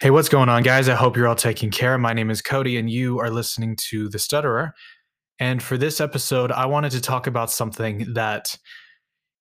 Hey, 0.00 0.10
what's 0.10 0.28
going 0.28 0.48
on, 0.48 0.64
guys? 0.64 0.88
I 0.88 0.96
hope 0.96 1.16
you're 1.16 1.28
all 1.28 1.36
taking 1.36 1.70
care. 1.70 1.96
My 1.98 2.12
name 2.12 2.28
is 2.28 2.42
Cody, 2.42 2.78
and 2.78 2.90
you 2.90 3.20
are 3.20 3.30
listening 3.30 3.76
to 3.76 4.08
The 4.08 4.18
Stutterer. 4.18 4.74
And 5.38 5.62
for 5.62 5.78
this 5.78 6.00
episode, 6.00 6.50
I 6.50 6.66
wanted 6.66 6.90
to 6.92 7.00
talk 7.00 7.28
about 7.28 7.48
something 7.48 8.12
that, 8.14 8.58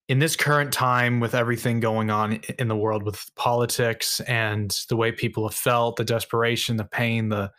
in 0.08 0.20
this 0.20 0.36
current 0.36 0.72
time, 0.72 1.20
with 1.20 1.34
everything 1.34 1.80
going 1.80 2.12
on 2.12 2.34
in 2.60 2.68
the 2.68 2.78
world 2.78 3.02
with 3.04 3.26
politics 3.36 4.20
and 4.22 4.78
the 4.90 4.96
way 4.96 5.12
people 5.12 5.48
have 5.48 5.58
felt, 5.58 5.96
the 5.96 6.06
desperation, 6.06 6.78
the 6.78 6.86
pain, 6.86 7.30
the 7.30 7.52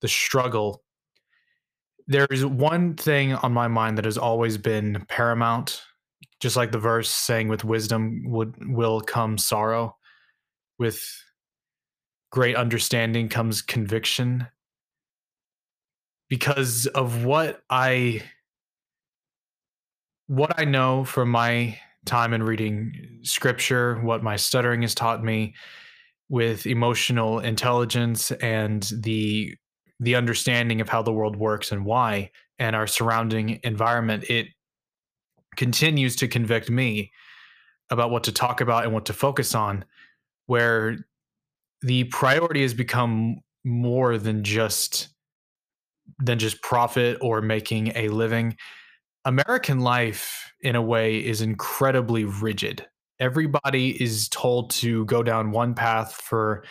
the 0.00 0.08
struggle, 0.08 0.82
there's 2.08 2.44
one 2.44 2.96
thing 2.96 3.34
on 3.34 3.52
my 3.52 3.68
mind 3.68 3.96
that 3.96 4.04
has 4.04 4.18
always 4.18 4.58
been 4.58 5.04
paramount. 5.08 5.82
Just 6.40 6.56
like 6.56 6.72
the 6.72 6.78
verse 6.78 7.10
saying, 7.10 7.46
"With 7.46 7.64
wisdom 7.64 8.24
would 8.26 8.56
will 8.74 9.00
come 9.00 9.38
sorrow." 9.38 9.96
With 10.78 11.04
great 12.30 12.56
understanding 12.56 13.28
comes 13.28 13.62
conviction. 13.62 14.46
Because 16.28 16.86
of 16.86 17.24
what 17.24 17.62
I 17.68 18.22
what 20.28 20.60
I 20.60 20.64
know 20.64 21.04
from 21.04 21.28
my 21.28 21.76
time 22.04 22.32
in 22.32 22.42
reading 22.42 23.18
scripture, 23.22 23.96
what 23.96 24.22
my 24.22 24.36
stuttering 24.36 24.82
has 24.82 24.94
taught 24.94 25.24
me 25.24 25.54
with 26.28 26.66
emotional 26.66 27.40
intelligence 27.40 28.30
and 28.30 28.88
the 29.00 29.56
the 29.98 30.14
understanding 30.14 30.80
of 30.80 30.88
how 30.88 31.02
the 31.02 31.12
world 31.12 31.36
works 31.36 31.72
and 31.72 31.84
why 31.84 32.30
and 32.58 32.76
our 32.76 32.86
surrounding 32.86 33.58
environment, 33.64 34.24
it 34.30 34.46
continues 35.56 36.16
to 36.16 36.28
convict 36.28 36.70
me 36.70 37.12
about 37.90 38.10
what 38.10 38.24
to 38.24 38.32
talk 38.32 38.60
about 38.60 38.84
and 38.84 38.94
what 38.94 39.06
to 39.06 39.12
focus 39.12 39.54
on 39.54 39.84
where 40.46 40.96
the 41.82 42.04
priority 42.04 42.62
has 42.62 42.74
become 42.74 43.40
more 43.64 44.18
than 44.18 44.44
just 44.44 45.08
than 46.18 46.38
just 46.38 46.60
profit 46.62 47.18
or 47.20 47.40
making 47.40 47.92
a 47.94 48.08
living. 48.08 48.56
American 49.24 49.80
life 49.80 50.52
in 50.60 50.76
a 50.76 50.82
way 50.82 51.24
is 51.24 51.40
incredibly 51.40 52.24
rigid. 52.24 52.86
Everybody 53.18 54.02
is 54.02 54.28
told 54.28 54.70
to 54.70 55.04
go 55.04 55.22
down 55.22 55.52
one 55.52 55.74
path 55.74 56.14
for 56.14 56.64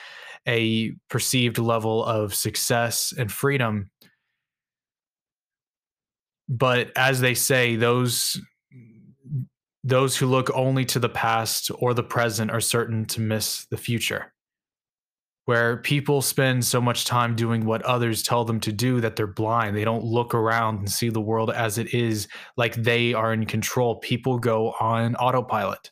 a 0.47 0.91
perceived 1.09 1.57
level 1.57 2.03
of 2.03 2.33
success 2.33 3.13
and 3.17 3.31
freedom. 3.31 3.89
But 6.47 6.91
as 6.95 7.21
they 7.21 7.35
say 7.35 7.75
those 7.75 8.39
those 9.83 10.17
who 10.17 10.25
look 10.25 10.51
only 10.55 10.83
to 10.85 10.99
the 10.99 11.09
past 11.09 11.71
or 11.79 11.93
the 11.93 12.03
present 12.03 12.51
are 12.51 12.59
certain 12.59 13.05
to 13.05 13.21
miss 13.21 13.65
the 13.67 13.77
future 13.77 14.33
where 15.45 15.77
people 15.77 16.21
spend 16.21 16.63
so 16.63 16.79
much 16.79 17.05
time 17.05 17.35
doing 17.35 17.65
what 17.65 17.81
others 17.81 18.21
tell 18.21 18.45
them 18.45 18.59
to 18.59 18.71
do 18.71 19.01
that 19.01 19.15
they're 19.15 19.25
blind. 19.25 19.75
They 19.75 19.83
don't 19.83 20.03
look 20.03 20.35
around 20.35 20.79
and 20.79 20.91
see 20.91 21.09
the 21.09 21.21
world 21.21 21.49
as 21.49 21.77
it 21.77 21.93
is, 21.93 22.27
like 22.55 22.75
they 22.75 23.13
are 23.13 23.33
in 23.33 23.45
control. 23.45 23.95
People 23.95 24.37
go 24.37 24.73
on 24.79 25.15
autopilot. 25.15 25.91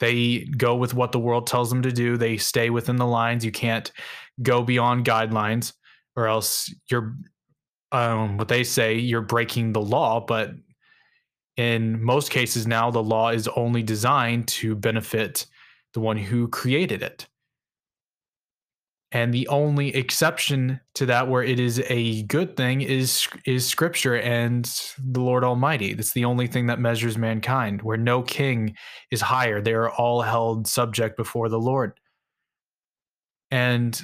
They 0.00 0.46
go 0.56 0.74
with 0.74 0.94
what 0.94 1.12
the 1.12 1.20
world 1.20 1.46
tells 1.46 1.70
them 1.70 1.82
to 1.82 1.92
do. 1.92 2.16
They 2.16 2.36
stay 2.36 2.70
within 2.70 2.96
the 2.96 3.06
lines. 3.06 3.44
You 3.44 3.52
can't 3.52 3.90
go 4.42 4.62
beyond 4.62 5.06
guidelines, 5.06 5.72
or 6.16 6.26
else 6.26 6.72
you're, 6.90 7.14
um, 7.92 8.36
what 8.36 8.48
they 8.48 8.64
say, 8.64 8.96
you're 8.98 9.22
breaking 9.22 9.72
the 9.72 9.80
law. 9.80 10.20
But 10.20 10.50
in 11.56 12.02
most 12.02 12.30
cases 12.30 12.66
now, 12.66 12.90
the 12.90 13.02
law 13.02 13.30
is 13.30 13.48
only 13.48 13.82
designed 13.82 14.48
to 14.48 14.74
benefit 14.74 15.46
the 15.94 16.00
one 16.00 16.18
who 16.18 16.48
created 16.48 17.02
it. 17.02 17.26
And 19.12 19.32
the 19.32 19.46
only 19.48 19.94
exception 19.94 20.80
to 20.94 21.06
that 21.06 21.28
where 21.28 21.42
it 21.42 21.60
is 21.60 21.80
a 21.88 22.24
good 22.24 22.56
thing 22.56 22.80
is 22.80 23.28
is 23.44 23.64
scripture 23.64 24.16
and 24.16 24.64
the 24.98 25.20
Lord 25.20 25.44
Almighty. 25.44 25.94
That's 25.94 26.12
the 26.12 26.24
only 26.24 26.48
thing 26.48 26.66
that 26.66 26.80
measures 26.80 27.16
mankind, 27.16 27.82
where 27.82 27.96
no 27.96 28.22
king 28.22 28.74
is 29.12 29.20
higher. 29.20 29.60
They 29.60 29.74
are 29.74 29.90
all 29.90 30.22
held 30.22 30.66
subject 30.66 31.16
before 31.16 31.48
the 31.48 31.58
Lord. 31.58 31.92
And 33.52 34.00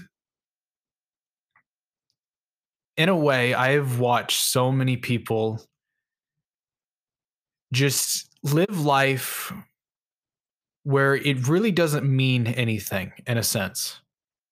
in 2.97 3.09
a 3.09 3.17
way, 3.17 3.55
I 3.55 3.73
have 3.73 3.99
watched 3.99 4.41
so 4.41 4.71
many 4.71 4.97
people 4.97 5.61
just 7.73 8.31
live 8.45 8.79
life 8.79 9.53
where 10.85 11.17
it 11.17 11.49
really 11.49 11.73
doesn't 11.73 12.05
mean 12.05 12.47
anything 12.47 13.13
in 13.27 13.39
a 13.39 13.43
sense 13.43 14.02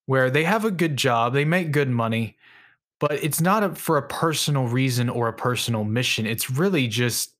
where 0.06 0.30
they 0.30 0.44
have 0.44 0.64
a 0.64 0.70
good 0.70 0.96
job, 0.96 1.32
they 1.32 1.44
make 1.44 1.72
good 1.72 1.88
money, 1.88 2.36
but 2.98 3.12
it's 3.12 3.40
not 3.40 3.62
a, 3.62 3.74
for 3.74 3.96
a 3.96 4.06
personal 4.06 4.66
reason 4.66 5.08
or 5.08 5.28
a 5.28 5.32
personal 5.32 5.84
mission. 5.84 6.26
It's 6.26 6.50
really 6.50 6.88
just 6.88 7.34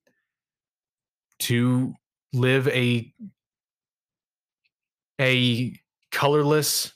to 1.40 1.94
live 2.32 2.68
a 2.68 3.12
a 5.20 5.74
colorless, 6.12 6.94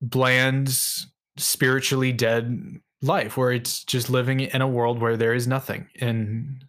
bland, 0.00 0.76
spiritually 1.36 2.12
dead 2.12 2.80
life 3.02 3.36
where 3.36 3.52
it's 3.52 3.84
just 3.84 4.10
living 4.10 4.40
in 4.40 4.60
a 4.60 4.68
world 4.68 5.00
where 5.00 5.16
there 5.16 5.34
is 5.34 5.46
nothing 5.46 5.86
in 5.94 6.60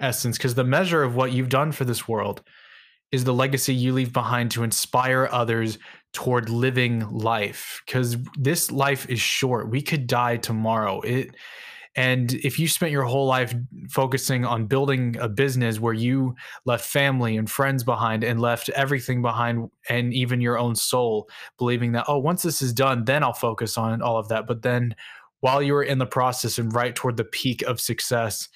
essence 0.00 0.36
because 0.36 0.54
the 0.54 0.64
measure 0.64 1.02
of 1.02 1.14
what 1.14 1.32
you've 1.32 1.48
done 1.48 1.72
for 1.72 1.84
this 1.84 2.08
world 2.08 2.42
is 3.12 3.24
the 3.24 3.34
legacy 3.34 3.74
you 3.74 3.92
leave 3.92 4.12
behind 4.12 4.50
to 4.50 4.64
inspire 4.64 5.28
others 5.30 5.78
toward 6.12 6.48
living 6.48 7.08
life 7.10 7.82
because 7.86 8.16
this 8.38 8.70
life 8.70 9.08
is 9.08 9.20
short. 9.20 9.70
We 9.70 9.82
could 9.82 10.06
die 10.06 10.36
tomorrow. 10.36 11.00
It 11.02 11.34
and 11.96 12.32
if 12.34 12.60
you 12.60 12.68
spent 12.68 12.92
your 12.92 13.02
whole 13.02 13.26
life 13.26 13.52
focusing 13.90 14.44
on 14.44 14.66
building 14.66 15.16
a 15.18 15.28
business 15.28 15.80
where 15.80 15.94
you 15.94 16.36
left 16.64 16.84
family 16.84 17.36
and 17.36 17.50
friends 17.50 17.82
behind 17.82 18.22
and 18.22 18.40
left 18.40 18.68
everything 18.70 19.20
behind 19.20 19.68
and 19.88 20.14
even 20.14 20.40
your 20.40 20.58
own 20.58 20.76
soul 20.76 21.28
believing 21.58 21.92
that 21.92 22.04
oh 22.06 22.18
once 22.18 22.42
this 22.42 22.62
is 22.62 22.72
done 22.72 23.04
then 23.04 23.24
i'll 23.24 23.32
focus 23.32 23.76
on 23.76 24.00
all 24.00 24.16
of 24.16 24.28
that. 24.28 24.46
But 24.46 24.62
then 24.62 24.94
while 25.40 25.60
you 25.60 25.72
were 25.72 25.82
in 25.82 25.98
the 25.98 26.06
process 26.06 26.58
and 26.58 26.72
right 26.72 26.94
toward 26.94 27.16
the 27.16 27.24
peak 27.24 27.62
of 27.62 27.80
success 27.80 28.48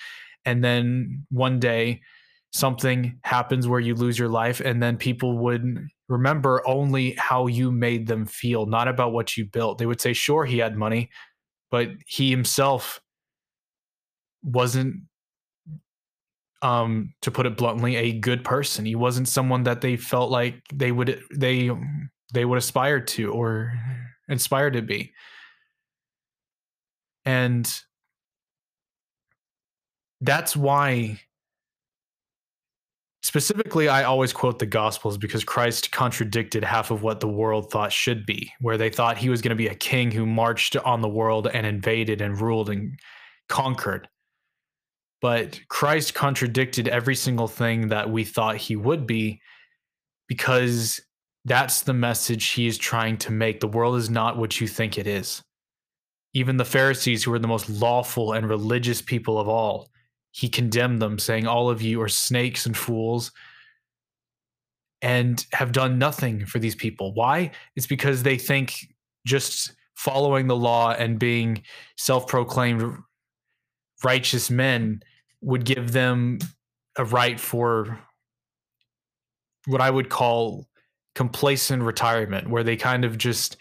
and 0.44 0.62
then 0.62 1.26
one 1.30 1.58
day 1.58 2.00
something 2.52 3.18
happens 3.24 3.66
where 3.66 3.80
you 3.80 3.94
lose 3.94 4.18
your 4.18 4.28
life 4.28 4.60
and 4.60 4.82
then 4.82 4.96
people 4.96 5.38
would 5.38 5.88
remember 6.08 6.62
only 6.66 7.12
how 7.12 7.46
you 7.46 7.72
made 7.72 8.06
them 8.06 8.26
feel 8.26 8.66
not 8.66 8.88
about 8.88 9.12
what 9.12 9.36
you 9.36 9.46
built. 9.46 9.78
They 9.78 9.86
would 9.86 10.00
say 10.00 10.12
sure 10.12 10.44
he 10.44 10.58
had 10.58 10.76
money 10.76 11.10
but 11.72 11.88
he 12.06 12.30
himself 12.30 13.00
wasn't 14.44 14.94
um 16.60 17.12
to 17.22 17.30
put 17.32 17.46
it 17.46 17.56
bluntly 17.56 17.96
a 17.96 18.12
good 18.12 18.44
person. 18.44 18.84
He 18.84 18.94
wasn't 18.94 19.26
someone 19.26 19.64
that 19.64 19.80
they 19.80 19.96
felt 19.96 20.30
like 20.30 20.62
they 20.72 20.92
would 20.92 21.20
they 21.34 21.70
they 22.32 22.44
would 22.44 22.58
aspire 22.58 23.00
to 23.00 23.32
or 23.32 23.72
inspire 24.28 24.70
to 24.70 24.82
be. 24.82 25.12
And 27.24 27.68
that's 30.20 30.56
why 30.56 31.20
Specifically, 33.24 33.88
I 33.88 34.02
always 34.02 34.32
quote 34.32 34.58
the 34.58 34.66
Gospels 34.66 35.16
because 35.16 35.44
Christ 35.44 35.92
contradicted 35.92 36.64
half 36.64 36.90
of 36.90 37.02
what 37.02 37.20
the 37.20 37.28
world 37.28 37.70
thought 37.70 37.92
should 37.92 38.26
be, 38.26 38.52
where 38.60 38.76
they 38.76 38.90
thought 38.90 39.16
he 39.16 39.28
was 39.28 39.40
going 39.40 39.50
to 39.50 39.56
be 39.56 39.68
a 39.68 39.74
king 39.76 40.10
who 40.10 40.26
marched 40.26 40.76
on 40.76 41.02
the 41.02 41.08
world 41.08 41.46
and 41.46 41.64
invaded 41.64 42.20
and 42.20 42.40
ruled 42.40 42.68
and 42.68 42.98
conquered. 43.48 44.08
But 45.20 45.60
Christ 45.68 46.14
contradicted 46.14 46.88
every 46.88 47.14
single 47.14 47.46
thing 47.46 47.88
that 47.88 48.10
we 48.10 48.24
thought 48.24 48.56
he 48.56 48.74
would 48.74 49.06
be 49.06 49.40
because 50.26 51.00
that's 51.44 51.82
the 51.82 51.94
message 51.94 52.50
he 52.50 52.66
is 52.66 52.76
trying 52.76 53.18
to 53.18 53.30
make. 53.30 53.60
The 53.60 53.68
world 53.68 53.96
is 53.96 54.10
not 54.10 54.36
what 54.36 54.60
you 54.60 54.66
think 54.66 54.98
it 54.98 55.06
is. 55.06 55.42
Even 56.34 56.56
the 56.56 56.64
Pharisees, 56.64 57.22
who 57.22 57.30
were 57.30 57.38
the 57.38 57.46
most 57.46 57.70
lawful 57.70 58.32
and 58.32 58.48
religious 58.48 59.00
people 59.00 59.38
of 59.38 59.48
all, 59.48 59.91
he 60.32 60.48
condemned 60.48 61.00
them, 61.00 61.18
saying, 61.18 61.46
All 61.46 61.70
of 61.70 61.80
you 61.82 62.00
are 62.02 62.08
snakes 62.08 62.66
and 62.66 62.76
fools 62.76 63.30
and 65.02 65.44
have 65.52 65.72
done 65.72 65.98
nothing 65.98 66.46
for 66.46 66.58
these 66.58 66.74
people. 66.74 67.12
Why? 67.12 67.50
It's 67.76 67.86
because 67.86 68.22
they 68.22 68.38
think 68.38 68.74
just 69.26 69.72
following 69.94 70.46
the 70.46 70.56
law 70.56 70.92
and 70.92 71.18
being 71.18 71.62
self 71.96 72.26
proclaimed 72.26 72.96
righteous 74.02 74.50
men 74.50 75.02
would 75.42 75.64
give 75.64 75.92
them 75.92 76.38
a 76.96 77.04
right 77.04 77.38
for 77.38 77.98
what 79.66 79.80
I 79.80 79.90
would 79.90 80.08
call 80.08 80.66
complacent 81.14 81.82
retirement, 81.82 82.48
where 82.48 82.64
they 82.64 82.76
kind 82.76 83.04
of 83.04 83.18
just 83.18 83.56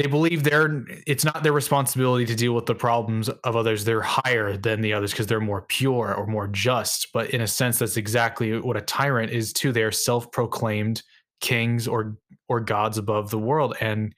they 0.00 0.06
believe 0.06 0.44
they're 0.44 0.82
it's 1.06 1.26
not 1.26 1.42
their 1.42 1.52
responsibility 1.52 2.24
to 2.24 2.34
deal 2.34 2.54
with 2.54 2.64
the 2.64 2.74
problems 2.74 3.28
of 3.28 3.54
others. 3.54 3.84
They're 3.84 4.00
higher 4.00 4.56
than 4.56 4.80
the 4.80 4.94
others 4.94 5.10
because 5.10 5.26
they're 5.26 5.40
more 5.40 5.60
pure 5.60 6.14
or 6.14 6.26
more 6.26 6.48
just. 6.48 7.12
But 7.12 7.30
in 7.30 7.42
a 7.42 7.46
sense 7.46 7.78
that's 7.78 7.98
exactly 7.98 8.58
what 8.58 8.78
a 8.78 8.80
tyrant 8.80 9.30
is 9.30 9.52
too. 9.52 9.72
They're 9.72 9.92
self-proclaimed 9.92 11.02
kings 11.42 11.86
or 11.86 12.16
or 12.48 12.60
gods 12.60 12.96
above 12.96 13.28
the 13.28 13.38
world. 13.38 13.76
And 13.78 14.14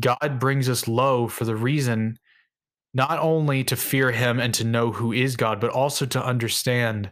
God 0.00 0.38
brings 0.38 0.68
us 0.68 0.86
low 0.86 1.26
for 1.26 1.44
the 1.44 1.56
reason 1.56 2.18
not 2.94 3.18
only 3.18 3.64
to 3.64 3.74
fear 3.74 4.12
him 4.12 4.38
and 4.38 4.54
to 4.54 4.64
know 4.64 4.92
who 4.92 5.12
is 5.12 5.34
God 5.34 5.60
but 5.60 5.70
also 5.70 6.06
to 6.06 6.24
understand 6.24 7.10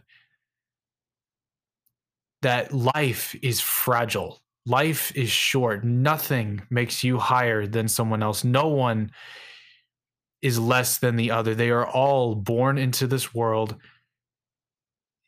that 2.41 2.73
life 2.73 3.35
is 3.41 3.59
fragile 3.59 4.41
life 4.65 5.11
is 5.15 5.29
short. 5.29 5.83
Nothing 5.83 6.61
makes 6.69 7.03
you 7.03 7.17
higher 7.17 7.67
than 7.67 7.87
someone 7.87 8.23
else. 8.23 8.43
No 8.43 8.67
one 8.67 9.11
is 10.41 10.59
less 10.59 10.97
than 10.99 11.15
the 11.15 11.31
other. 11.31 11.55
They 11.55 11.69
are 11.69 11.87
all 11.87 12.35
born 12.35 12.77
into 12.77 13.07
this 13.07 13.33
world 13.33 13.75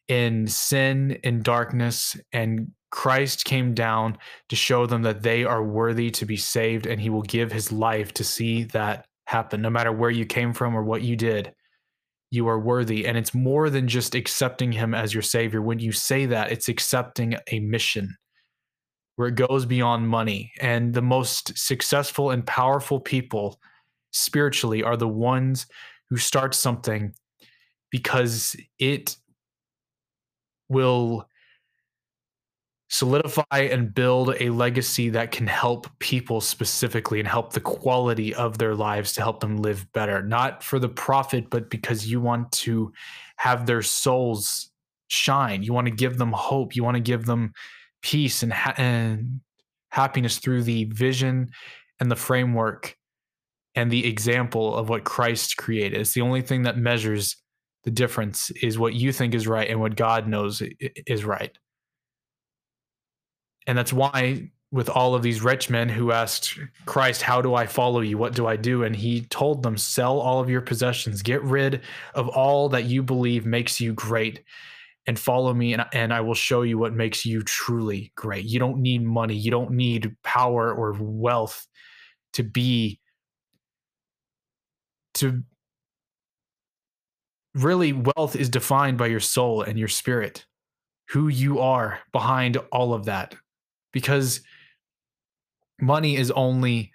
in 0.08 0.48
sin 0.48 1.20
and 1.24 1.44
darkness 1.44 2.18
and 2.34 2.72
Christ 2.90 3.46
came 3.46 3.74
down 3.74 4.18
to 4.50 4.58
show 4.58 4.86
them 4.86 5.04
that 5.04 5.22
they 5.22 5.46
are 5.46 5.64
worthy 5.64 6.12
to 6.12 6.26
be 6.26 6.36
saved 6.36 6.86
and 6.86 7.00
he 7.00 7.10
will 7.10 7.22
give 7.22 7.50
his 7.50 7.72
life 7.72 8.14
to 8.16 8.24
see 8.26 8.64
that 8.66 9.06
happen. 9.28 9.62
No 9.62 9.70
matter 9.70 9.94
where 9.94 10.10
you 10.10 10.26
came 10.26 10.52
from 10.52 10.76
or 10.76 10.84
what 10.84 11.02
you 11.02 11.16
did 11.16 11.54
you 12.32 12.48
are 12.48 12.60
worthy. 12.60 13.06
And 13.06 13.18
it's 13.18 13.34
more 13.34 13.70
than 13.70 13.88
just 13.88 14.16
accepting 14.16 14.72
him 14.72 14.96
as 14.96 15.14
your 15.14 15.22
savior. 15.22 15.62
When 15.62 15.80
you 15.80 15.92
say 15.92 16.26
that 16.28 16.52
it's 16.52 16.70
accepting 16.70 17.36
a 17.52 17.60
mission 17.60 18.16
where 19.22 19.30
it 19.30 19.36
goes 19.36 19.68
beyond 19.68 20.08
money. 20.08 20.52
And 20.60 20.96
the 20.96 21.02
most 21.04 21.56
successful 21.56 22.32
and 22.32 22.44
powerful 22.44 23.00
people 23.00 23.60
spiritually 24.10 24.82
are 24.82 24.98
the 24.98 25.08
ones 25.08 25.68
who 26.10 26.18
start 26.18 26.56
something 26.56 27.14
because 27.92 28.56
it 28.80 29.16
will 30.70 31.28
solidify 32.90 33.44
and 33.52 33.94
build 33.94 34.34
a 34.40 34.50
legacy 34.50 35.10
that 35.10 35.30
can 35.30 35.46
help 35.46 35.86
people 36.00 36.42
specifically 36.42 37.20
and 37.20 37.28
help 37.28 37.54
the 37.54 37.62
quality 37.62 38.34
of 38.34 38.58
their 38.58 38.74
lives 38.74 39.14
to 39.14 39.22
help 39.22 39.40
them 39.40 39.58
live 39.58 39.86
better. 39.94 40.24
Not 40.24 40.64
for 40.64 40.80
the 40.80 40.90
profit 40.90 41.52
but 41.52 41.70
because 41.70 42.10
you 42.10 42.20
want 42.20 42.52
to 42.54 42.92
have 43.36 43.68
their 43.68 43.84
souls 43.84 44.72
shine. 45.10 45.62
You 45.62 45.74
want 45.74 45.86
to 45.86 45.94
give 45.94 46.18
them 46.18 46.32
hope. 46.32 46.76
You 46.76 46.84
want 46.84 46.96
to 46.96 47.02
give 47.02 47.28
them 47.28 47.54
peace 48.02 48.44
and, 48.44 48.54
ha- 48.54 48.76
and 48.78 49.42
happiness 49.90 50.38
through 50.38 50.64
the 50.64 50.86
vision 50.86 51.52
and 52.00 52.10
the 52.10 52.16
framework 52.16 52.96
and 53.76 53.92
the 53.92 54.06
example 54.06 54.76
of 54.76 54.90
what 54.90 55.04
Christ 55.04 55.58
created 55.58 56.02
it's 56.02 56.14
the 56.14 56.22
only 56.22 56.42
thing 56.42 56.64
that 56.64 56.78
measures 56.78 57.42
the 57.84 57.92
difference 57.92 58.52
is 58.62 58.78
what 58.78 58.94
you 58.94 59.12
think 59.12 59.34
is 59.34 59.48
right 59.48 59.70
and 59.70 59.80
what 59.80 59.96
God 59.96 60.28
knows 60.28 60.62
is 61.08 61.26
right. 61.26 61.58
And 63.68 63.78
that's 63.78 63.94
why, 63.94 64.52
with 64.72 64.90
all 64.90 65.16
of 65.16 65.22
these 65.22 65.42
rich 65.42 65.70
men 65.70 65.90
who 65.90 66.12
asked 66.12 66.58
Christ, 66.86 67.22
How 67.22 67.42
do 67.42 67.56
I 67.56 67.66
follow 67.66 68.02
you? 68.02 68.18
What 68.18 68.36
do 68.36 68.48
I 68.48 68.56
do? 68.56 68.84
And 68.84 68.96
he 68.96 69.22
told 69.22 69.64
them, 69.64 69.78
Sell 69.78 70.20
all 70.20 70.40
of 70.40 70.50
your 70.50 70.62
possessions, 70.62 71.22
get 71.22 71.44
rid 71.44 71.82
of 72.14 72.28
all 72.30 72.70
that 72.70 72.86
you 72.86 73.04
believe 73.04 73.46
makes 73.46 73.82
you 73.82 73.94
great, 73.94 74.44
and 75.08 75.18
follow 75.18 75.54
me, 75.54 75.74
and, 75.74 75.86
and 75.94 76.14
I 76.14 76.22
will 76.22 76.36
show 76.36 76.62
you 76.62 76.78
what 76.78 76.94
makes 76.94 77.26
you 77.26 77.42
truly 77.42 78.12
great. 78.16 78.46
You 78.46 78.60
don't 78.60 78.82
need 78.82 79.04
money, 79.04 79.36
you 79.36 79.52
don't 79.52 79.72
need 79.72 80.16
power 80.24 80.74
or 80.74 80.96
wealth 81.00 81.68
to 82.34 82.44
be. 82.44 83.00
To 85.16 85.44
really 87.54 87.94
wealth 87.94 88.36
is 88.36 88.50
defined 88.50 88.98
by 88.98 89.08
your 89.08 89.20
soul 89.20 89.62
and 89.62 89.78
your 89.78 89.90
spirit, 89.90 90.46
who 91.10 91.28
you 91.28 91.60
are 91.60 92.00
behind 92.12 92.58
all 92.72 92.94
of 92.94 93.06
that. 93.06 93.36
Because 93.92 94.42
money 95.82 96.16
is 96.16 96.32
only 96.32 96.94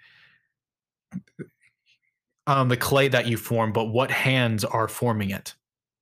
um, 2.47 2.69
the 2.69 2.77
clay 2.77 3.07
that 3.09 3.27
you 3.27 3.37
form, 3.37 3.71
but 3.71 3.85
what 3.85 4.09
hands 4.09 4.65
are 4.65 4.87
forming 4.87 5.29
it. 5.29 5.53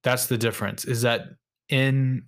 That's 0.04 0.28
the 0.28 0.38
difference. 0.38 0.86
Is 0.86 1.02
that 1.02 1.24
in 1.70 2.24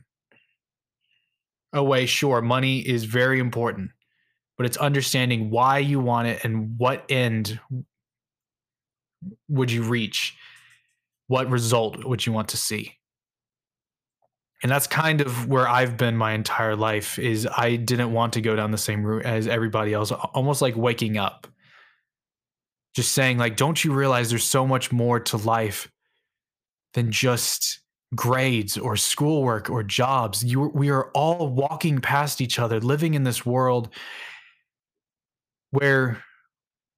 a 1.74 1.84
way, 1.84 2.06
sure, 2.06 2.42
money 2.42 2.80
is 2.80 3.04
very 3.06 3.40
important, 3.40 3.92
but 4.58 4.66
it's 4.66 4.78
understanding 4.78 5.50
why 5.50 5.80
you 5.80 6.00
want 6.00 6.28
it 6.28 6.44
and 6.44 6.78
what 6.78 7.06
end 7.10 7.60
would 9.48 9.72
you 9.72 9.84
reach 9.84 10.38
what 11.28 11.50
result 11.50 12.04
would 12.04 12.26
you 12.26 12.32
want 12.32 12.50
to 12.50 12.58
see. 12.58 12.94
And 14.64 14.72
that's 14.72 14.88
kind 14.88 15.22
of 15.22 15.48
where 15.48 15.68
i've 15.68 15.98
been 15.98 16.18
my 16.18 16.32
entire 16.32 16.76
life 16.76 17.20
is 17.20 17.48
i 17.58 17.76
didn't 17.76 18.12
want 18.12 18.34
to 18.34 18.42
go 18.42 18.56
down 18.56 18.72
the 18.72 18.78
same 18.78 19.04
route 19.04 19.24
as 19.24 19.48
everybody 19.48 19.94
else 19.94 20.12
almost 20.12 20.62
like 20.62 20.76
waking 20.76 21.18
up. 21.18 21.48
Just 22.96 23.12
saying 23.12 23.38
like 23.38 23.56
don't 23.56 23.84
you 23.84 23.94
realize 23.94 24.30
there's 24.30 24.44
so 24.44 24.66
much 24.66 24.92
more 24.92 25.20
to 25.20 25.38
life 25.38 25.92
than 26.96 27.12
just 27.12 27.82
grades 28.16 28.78
or 28.78 28.96
schoolwork 28.96 29.70
or 29.70 29.84
jobs 29.84 30.44
you 30.44 30.62
we 30.74 30.90
are 30.90 31.12
all 31.14 31.50
walking 31.50 32.00
past 32.00 32.40
each 32.40 32.58
other 32.58 32.80
living 32.80 33.16
in 33.16 33.24
this 33.24 33.46
world 33.46 33.90
where 35.72 36.24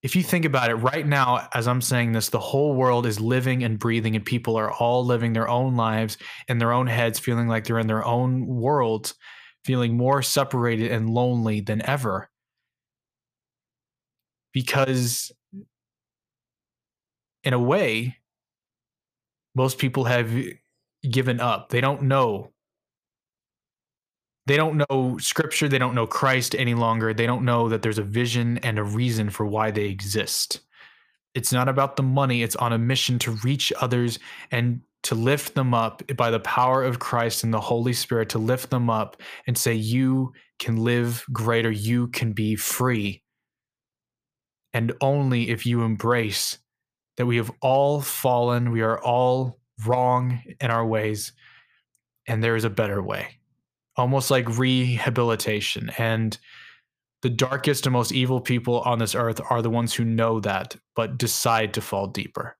if 0.02 0.16
you 0.16 0.24
think 0.24 0.46
about 0.46 0.70
it 0.70 0.76
right 0.76 1.06
now, 1.06 1.50
as 1.54 1.68
I'm 1.68 1.82
saying 1.82 2.14
this, 2.14 2.30
the 2.30 2.40
whole 2.40 2.74
world 2.74 3.06
is 3.06 3.20
living 3.20 3.64
and 3.64 3.78
breathing, 3.78 4.16
and 4.16 4.24
people 4.24 4.56
are 4.56 4.72
all 4.72 5.06
living 5.06 5.34
their 5.34 5.50
own 5.50 5.76
lives 5.76 6.18
in 6.48 6.58
their 6.58 6.72
own 6.72 6.88
heads, 6.88 7.20
feeling 7.20 7.48
like 7.48 7.66
they're 7.66 7.80
in 7.80 7.88
their 7.88 8.06
own 8.06 8.46
worlds, 8.48 9.16
feeling 9.66 9.98
more 9.98 10.22
separated 10.22 10.92
and 10.92 11.10
lonely 11.10 11.60
than 11.60 11.86
ever. 11.86 12.30
Because, 14.54 15.32
in 17.44 17.54
a 17.54 17.60
way, 17.60 18.18
most 19.54 19.78
people 19.80 20.06
have 20.06 20.34
given 21.08 21.40
up. 21.40 21.70
They 21.70 21.82
don't 21.82 22.04
know 22.04 22.52
they 24.50 24.58
don't 24.58 24.84
know 24.90 25.20
scripture, 25.20 25.70
they 25.70 25.78
don't 25.78 25.94
know 25.94 26.08
Christ 26.08 26.56
any 26.56 26.74
longer. 26.74 27.14
They 27.14 27.28
don't 27.28 27.46
know 27.46 27.70
that 27.70 27.84
there's 27.84 28.00
a 28.00 28.04
vision 28.04 28.58
and 28.64 28.80
a 28.80 28.84
reason 28.84 29.30
for 29.30 29.46
why 29.46 29.70
they 29.70 29.86
exist. 29.86 30.62
It's 31.36 31.54
not 31.54 31.70
about 31.70 31.98
the 31.98 32.02
money, 32.04 32.42
it's 32.42 32.56
on 32.56 32.74
a 32.74 32.80
mission 32.80 33.20
to 33.20 33.32
reach 33.44 33.72
others 33.80 34.18
and 34.50 34.82
to 35.04 35.14
lift 35.14 35.54
them 35.54 35.76
up 35.76 36.02
by 36.18 36.32
the 36.32 36.40
power 36.40 36.84
of 36.84 36.98
Christ 36.98 37.44
and 37.44 37.54
the 37.54 37.62
Holy 37.62 37.94
Spirit, 37.94 38.30
to 38.30 38.40
lift 38.40 38.72
them 38.72 38.90
up 38.90 39.18
and 39.46 39.56
say, 39.56 39.76
You 39.76 40.34
can 40.58 40.78
live 40.78 41.24
greater, 41.32 41.70
you 41.70 42.08
can 42.08 42.34
be 42.34 42.56
free. 42.56 43.22
And 44.74 44.94
only 45.00 45.52
if 45.52 45.68
you 45.68 45.84
embrace 45.84 46.58
that 47.18 47.28
we 47.28 47.38
have 47.38 47.52
all 47.62 48.02
fallen, 48.02 48.72
we 48.72 48.82
are 48.82 49.00
all 49.00 49.59
wrong 49.86 50.42
in 50.60 50.72
our 50.72 50.86
ways, 50.86 51.34
and 52.28 52.44
there 52.44 52.56
is 52.56 52.64
a 52.64 52.70
better 52.70 53.02
way 53.02 53.40
almost 54.00 54.32
like 54.32 54.58
rehabilitation. 54.58 55.92
And 55.98 56.38
the 57.22 57.30
darkest 57.30 57.86
and 57.86 57.94
most 57.94 58.14
evil 58.14 58.40
people 58.40 58.80
on 58.82 58.98
this 58.98 59.14
earth 59.14 59.42
are 59.50 59.62
the 59.62 59.70
ones 59.70 59.94
who 59.94 60.06
know 60.06 60.40
that, 60.40 60.78
but 60.96 61.18
decide 61.18 61.74
to 61.74 61.82
fall 61.82 62.08
deeper. 62.08 62.58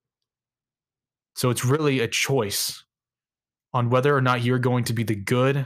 So 1.36 1.50
it's 1.50 1.64
really 1.64 2.02
a 2.02 2.10
choice 2.10 2.84
on 3.74 3.90
whether 3.90 4.14
or 4.14 4.22
not 4.22 4.44
you're 4.44 4.60
going 4.60 4.84
to 4.86 4.94
be 4.94 5.04
the 5.04 5.16
good 5.16 5.66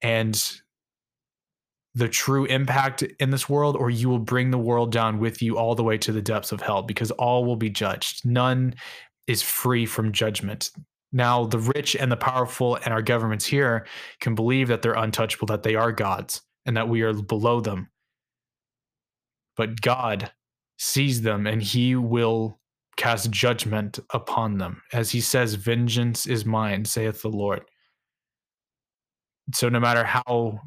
and 0.00 0.60
the 1.94 2.08
true 2.08 2.46
impact 2.46 3.02
in 3.20 3.30
this 3.30 3.48
world, 3.48 3.76
or 3.76 3.90
you 3.90 4.08
will 4.08 4.18
bring 4.18 4.50
the 4.50 4.58
world 4.58 4.92
down 4.92 5.18
with 5.18 5.42
you 5.42 5.58
all 5.58 5.74
the 5.74 5.84
way 5.84 5.98
to 5.98 6.12
the 6.12 6.22
depths 6.22 6.52
of 6.52 6.62
hell 6.62 6.82
because 6.82 7.10
all 7.12 7.44
will 7.44 7.56
be 7.56 7.70
judged. 7.70 8.24
None 8.24 8.74
is 9.26 9.42
free 9.42 9.86
from 9.86 10.12
judgment. 10.12 10.70
Now, 11.12 11.46
the 11.46 11.58
rich 11.58 11.96
and 11.96 12.10
the 12.10 12.16
powerful 12.16 12.76
and 12.76 12.92
our 12.92 13.02
governments 13.02 13.46
here 13.46 13.86
can 14.20 14.34
believe 14.34 14.68
that 14.68 14.82
they're 14.82 14.94
untouchable, 14.94 15.46
that 15.46 15.62
they 15.62 15.74
are 15.74 15.92
gods, 15.92 16.42
and 16.64 16.76
that 16.76 16.88
we 16.88 17.02
are 17.02 17.12
below 17.12 17.60
them. 17.60 17.88
But 19.56 19.80
God 19.80 20.30
sees 20.78 21.22
them 21.22 21.46
and 21.46 21.62
he 21.62 21.96
will 21.96 22.60
cast 22.96 23.30
judgment 23.30 23.98
upon 24.10 24.58
them. 24.58 24.82
As 24.92 25.10
he 25.10 25.20
says, 25.20 25.54
Vengeance 25.54 26.26
is 26.26 26.44
mine, 26.44 26.84
saith 26.84 27.22
the 27.22 27.28
Lord. 27.28 27.62
So, 29.54 29.68
no 29.68 29.80
matter 29.80 30.04
how 30.04 30.60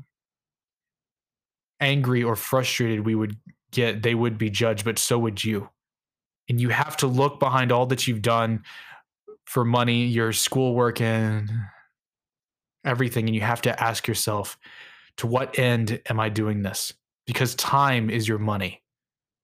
angry 1.80 2.24
or 2.24 2.36
frustrated 2.36 3.06
we 3.06 3.16
would 3.16 3.36
get, 3.72 4.04
they 4.04 4.16
would 4.16 4.38
be 4.38 4.50
judged, 4.50 4.86
but 4.86 4.98
so 4.98 5.20
would 5.20 5.44
you. 5.44 5.70
And 6.50 6.60
you 6.60 6.70
have 6.70 6.98
to 6.98 7.08
look 7.08 7.40
behind 7.40 7.72
all 7.72 7.86
that 7.86 8.08
you've 8.08 8.24
done 8.24 8.64
for 9.46 9.64
money, 9.64 10.06
your 10.06 10.34
schoolwork, 10.34 11.00
and 11.00 11.50
everything. 12.84 13.28
And 13.28 13.36
you 13.36 13.42
have 13.42 13.62
to 13.62 13.84
ask 13.84 14.08
yourself, 14.08 14.58
to 15.18 15.28
what 15.28 15.60
end 15.60 16.02
am 16.10 16.20
I 16.20 16.30
doing 16.30 16.64
this? 16.64 16.94
Because 17.28 17.54
time 17.56 18.10
is 18.10 18.28
your 18.28 18.40
money. 18.40 18.82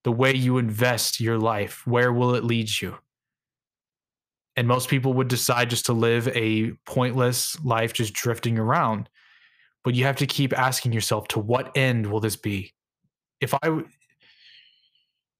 The 0.03 0.11
way 0.11 0.33
you 0.33 0.57
invest 0.57 1.19
your 1.19 1.37
life, 1.37 1.85
where 1.85 2.13
will 2.13 2.33
it 2.35 2.43
lead 2.43 2.69
you? 2.81 2.97
And 4.55 4.67
most 4.67 4.87
people 4.87 5.13
would 5.13 5.27
decide 5.27 5.69
just 5.69 5.85
to 5.87 5.93
live 5.93 6.27
a 6.29 6.71
pointless 6.85 7.61
life, 7.63 7.91
just 7.91 8.13
drifting 8.13 8.57
around. 8.57 9.09
but 9.85 9.93
you 9.93 10.03
have 10.03 10.17
to 10.17 10.25
keep 10.25 10.51
asking 10.57 10.91
yourself 10.91 11.27
to 11.29 11.39
what 11.39 11.71
end 11.77 12.11
will 12.11 12.19
this 12.19 12.35
be? 12.35 12.73
If 13.39 13.53
I 13.53 13.83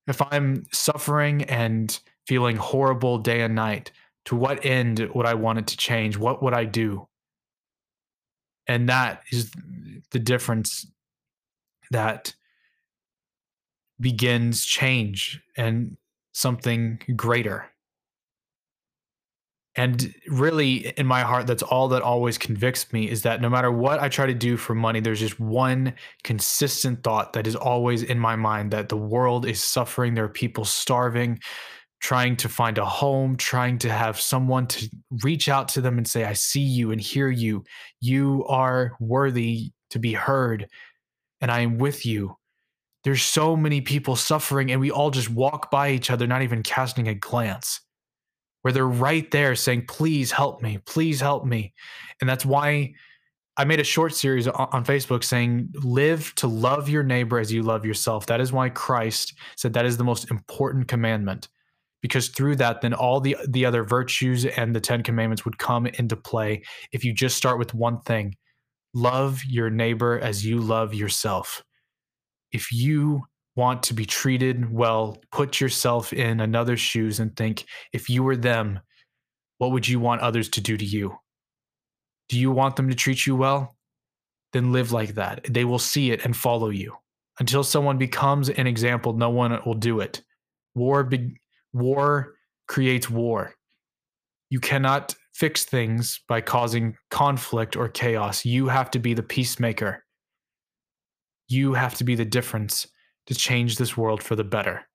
if 0.08 0.22
I'm 0.32 0.66
suffering 0.72 1.44
and 1.44 1.98
feeling 2.28 2.58
horrible 2.58 3.18
day 3.18 3.42
and 3.42 3.56
night, 3.56 3.92
to 4.26 4.36
what 4.36 4.66
end 4.66 5.10
would 5.14 5.26
I 5.26 5.36
want 5.36 5.60
it 5.60 5.68
to 5.68 5.78
change? 5.78 6.18
What 6.18 6.42
would 6.42 6.54
I 6.54 6.66
do? 6.66 7.08
And 8.68 8.90
that 8.90 9.22
is 9.32 9.52
the 10.12 10.20
difference 10.20 10.88
that 11.92 12.34
begins 14.00 14.66
change 14.66 15.42
and 15.56 15.98
something 16.34 17.00
greater. 17.16 17.72
And 19.78 20.14
really, 20.28 20.88
in 20.98 21.06
my 21.06 21.22
heart, 21.22 21.48
that's 21.48 21.64
all 21.64 21.90
that 21.90 22.02
always 22.02 22.38
convicts 22.38 22.94
me 22.94 23.10
is 23.10 23.24
that 23.24 23.42
no 23.42 23.50
matter 23.50 23.70
what 23.70 24.00
I 24.00 24.08
try 24.08 24.26
to 24.26 24.34
do 24.34 24.56
for 24.56 24.74
money, 24.74 25.02
there's 25.02 25.20
just 25.20 25.38
one 25.40 25.94
consistent 26.24 27.04
thought 27.04 27.34
that 27.34 27.46
is 27.46 27.58
always 27.58 28.02
in 28.02 28.18
my 28.18 28.38
mind 28.38 28.72
that 28.72 28.88
the 28.88 28.98
world 28.98 29.46
is 29.46 29.62
suffering. 29.62 30.14
There 30.14 30.24
are 30.24 30.30
people 30.30 30.64
starving, 30.64 31.40
trying 32.00 32.38
to 32.38 32.48
find 32.48 32.78
a 32.78 32.86
home, 32.86 33.36
trying 33.36 33.78
to 33.80 33.92
have 33.92 34.20
someone 34.20 34.68
to 34.68 34.90
reach 35.24 35.50
out 35.50 35.68
to 35.70 35.82
them 35.82 35.98
and 35.98 36.08
say, 36.08 36.24
I 36.24 36.34
see 36.34 36.62
you 36.62 36.92
and 36.92 37.02
hear 37.02 37.30
you. 37.30 37.66
You 38.00 38.46
are 38.48 38.96
worthy 39.02 39.72
to 39.90 40.00
be 40.00 40.14
heard, 40.14 40.70
and 41.42 41.52
I 41.52 41.60
am 41.60 41.80
with 41.80 42.06
you. 42.06 42.38
There's 43.04 43.24
so 43.24 43.58
many 43.58 43.82
people 43.82 44.16
suffering, 44.16 44.72
and 44.72 44.80
we 44.80 44.90
all 44.90 45.12
just 45.12 45.30
walk 45.30 45.70
by 45.70 45.92
each 45.92 46.10
other, 46.10 46.28
not 46.28 46.44
even 46.44 46.64
casting 46.64 47.10
a 47.10 47.14
glance 47.14 47.82
where 48.66 48.72
they're 48.72 48.88
right 48.88 49.30
there 49.30 49.56
saying, 49.56 49.86
please 49.86 50.32
help 50.32 50.64
me, 50.64 50.80
please 50.88 51.22
help 51.22 51.46
me. 51.46 51.72
And 52.20 52.28
that's 52.28 52.44
why 52.44 52.96
I 53.58 53.64
made 53.64 53.80
a 53.80 53.84
short 53.84 54.16
series 54.16 54.48
on, 54.48 54.84
Facebook 54.84 55.24
saying, 55.24 55.70
live 55.76 56.34
to 56.38 56.48
love 56.48 56.90
your 56.90 57.04
neighbor 57.04 57.38
as 57.38 57.54
you 57.54 57.62
love 57.62 57.86
yourself. 57.86 58.26
That 58.26 58.42
is 58.42 58.52
why 58.52 58.70
Christ 58.70 59.36
said 59.56 59.74
that 59.74 59.86
is 59.86 59.98
the 59.98 60.04
most 60.04 60.32
important 60.32 60.88
commandment. 60.88 61.48
Because 62.02 62.30
through 62.30 62.56
that, 62.56 62.82
then 62.82 62.96
all 62.96 63.20
the, 63.20 63.38
the 63.48 63.68
other 63.68 63.84
virtues 63.84 64.46
and 64.46 64.76
the 64.76 64.82
10 64.82 65.04
commandments 65.04 65.46
would 65.46 65.60
come 65.60 65.86
into 65.86 66.16
play 66.16 66.64
if 66.92 67.06
you 67.06 67.14
just 67.14 67.38
start 67.38 67.60
with 67.60 67.76
one 67.76 68.02
thing 68.02 68.34
love 68.96 69.44
your 69.48 69.70
neighbor 69.70 70.18
as 70.20 70.44
you 70.44 70.58
love 70.58 70.92
yourself. 70.96 71.62
If 72.52 72.72
you 72.72 73.26
want 73.56 73.84
to 73.84 73.94
be 73.94 74.06
treated 74.06 74.72
well, 74.72 75.18
put 75.32 75.62
yourself 75.62 76.12
in 76.12 76.40
another's 76.40 76.80
shoes 76.80 77.20
and 77.20 77.36
think 77.36 77.66
if 77.94 78.10
you 78.10 78.24
were 78.24 78.36
them, 78.36 78.80
what 79.58 79.72
would 79.72 79.88
you 79.88 80.00
want 80.00 80.22
others 80.22 80.50
to 80.50 80.62
do 80.62 80.76
to 80.76 80.86
you? 80.86 81.16
Do 82.28 82.38
you 82.38 82.52
want 82.52 82.76
them 82.76 82.90
to 82.90 82.96
treat 82.96 83.26
you 83.26 83.36
well? 83.36 83.76
Then 84.52 84.74
live 84.74 84.92
like 84.92 85.16
that. 85.16 85.46
They 85.50 85.64
will 85.64 85.80
see 85.80 86.12
it 86.12 86.26
and 86.26 86.36
follow 86.36 86.70
you. 86.70 86.96
Until 87.40 87.64
someone 87.64 87.98
becomes 87.98 88.50
an 88.50 88.68
example, 88.68 89.14
no 89.14 89.30
one 89.30 89.60
will 89.66 89.74
do 89.74 90.00
it. 90.00 90.22
War 90.74 91.04
be- 91.04 91.40
war 91.74 92.36
creates 92.68 93.10
war. 93.10 93.54
You 94.50 94.60
cannot 94.60 95.16
fix 95.34 95.66
things 95.66 96.22
by 96.28 96.42
causing 96.42 96.96
conflict 97.12 97.76
or 97.76 97.90
chaos. 97.90 98.46
You 98.46 98.68
have 98.68 98.90
to 98.92 99.00
be 99.00 99.14
the 99.14 99.24
peacemaker. 99.24 100.04
You 101.48 101.74
have 101.74 101.96
to 101.96 102.04
be 102.04 102.16
the 102.16 102.26
difference 102.26 102.88
to 103.28 103.36
change 103.36 103.78
this 103.78 103.98
world 103.98 104.22
for 104.22 104.36
the 104.36 104.44
better. 104.44 104.88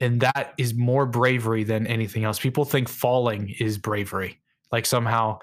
And 0.00 0.20
that 0.20 0.54
is 0.58 0.74
more 0.74 1.06
bravery 1.06 1.64
than 1.64 1.86
anything 1.86 2.24
else. 2.24 2.38
People 2.38 2.64
think 2.64 2.88
falling 2.88 3.54
is 3.58 3.78
bravery, 3.78 4.40
like 4.72 4.86
somehow 4.86 5.38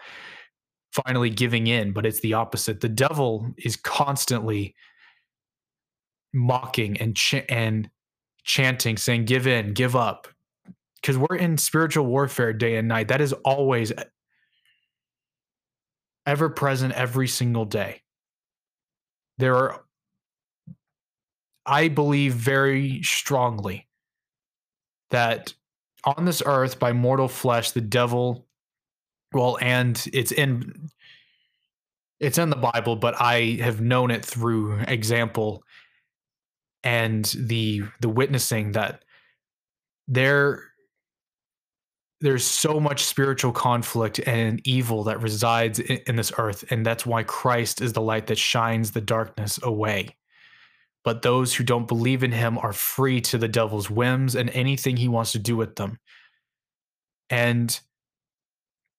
finally 0.91 1.29
giving 1.29 1.67
in, 1.67 1.93
but 1.93 2.05
it's 2.05 2.21
the 2.21 2.33
opposite. 2.33 2.81
The 2.81 2.89
devil 2.89 3.53
is 3.57 3.75
constantly 3.75 4.75
mocking 6.33 6.97
and 6.97 7.15
ch- 7.15 7.45
and 7.49 7.89
chanting 8.43 8.97
saying 8.97 9.25
give 9.25 9.45
in, 9.45 9.73
give 9.73 9.95
up. 9.95 10.27
Cuz 11.03 11.17
we're 11.17 11.37
in 11.37 11.57
spiritual 11.57 12.05
warfare 12.05 12.53
day 12.53 12.77
and 12.77 12.87
night. 12.87 13.09
That 13.09 13.21
is 13.21 13.33
always 13.33 13.93
ever 16.25 16.49
present 16.49 16.93
every 16.93 17.27
single 17.27 17.65
day. 17.65 18.01
There 19.37 19.55
are 19.55 19.86
I 21.67 21.89
believe 21.89 22.33
very 22.33 23.03
strongly 23.03 23.87
that 25.09 25.53
on 26.03 26.25
this 26.25 26.41
earth 26.45 26.79
by 26.79 26.93
mortal 26.93 27.27
flesh 27.27 27.71
the 27.71 27.81
devil 27.81 28.47
well 29.33 29.57
and 29.61 30.07
it's 30.13 30.31
in 30.31 30.89
it's 32.19 32.37
in 32.37 32.49
the 32.49 32.55
bible 32.55 32.95
but 32.95 33.19
i 33.19 33.57
have 33.61 33.81
known 33.81 34.11
it 34.11 34.23
through 34.23 34.79
example 34.87 35.63
and 36.83 37.25
the 37.37 37.83
the 37.99 38.09
witnessing 38.09 38.71
that 38.71 39.03
there 40.07 40.63
there's 42.21 42.45
so 42.45 42.79
much 42.79 43.05
spiritual 43.05 43.51
conflict 43.51 44.19
and 44.25 44.65
evil 44.65 45.03
that 45.03 45.21
resides 45.21 45.79
in, 45.79 45.99
in 46.07 46.15
this 46.15 46.31
earth 46.37 46.63
and 46.71 46.85
that's 46.85 47.05
why 47.05 47.23
christ 47.23 47.81
is 47.81 47.93
the 47.93 48.01
light 48.01 48.27
that 48.27 48.37
shines 48.37 48.91
the 48.91 49.01
darkness 49.01 49.59
away 49.63 50.16
but 51.07 51.21
those 51.21 51.53
who 51.55 51.63
don't 51.63 51.87
believe 51.87 52.21
in 52.21 52.33
him 52.33 52.57
are 52.57 52.73
free 52.73 53.21
to 53.21 53.37
the 53.37 53.47
devil's 53.47 53.89
whims 53.89 54.35
and 54.35 54.49
anything 54.49 54.97
he 54.97 55.07
wants 55.07 55.31
to 55.31 55.39
do 55.39 55.55
with 55.55 55.77
them. 55.77 55.97
And 57.29 57.79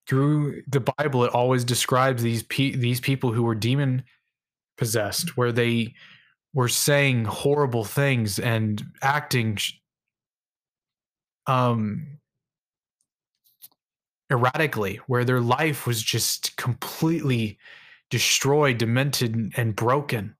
through 0.08 0.62
the 0.66 0.80
Bible, 0.80 1.24
it 1.24 1.34
always 1.34 1.64
describes 1.64 2.22
these 2.22 2.42
pe- 2.44 2.76
these 2.76 2.98
people 2.98 3.30
who 3.30 3.42
were 3.42 3.54
demon 3.54 4.04
possessed, 4.78 5.36
where 5.36 5.52
they 5.52 5.92
were 6.54 6.70
saying 6.70 7.26
horrible 7.26 7.84
things 7.84 8.38
and 8.38 8.82
acting 9.02 9.58
um 11.46 12.06
erratically, 14.32 14.96
where 15.08 15.26
their 15.26 15.42
life 15.42 15.86
was 15.86 16.02
just 16.02 16.56
completely 16.56 17.58
destroyed, 18.08 18.78
demented, 18.78 19.52
and 19.58 19.76
broken. 19.76 20.37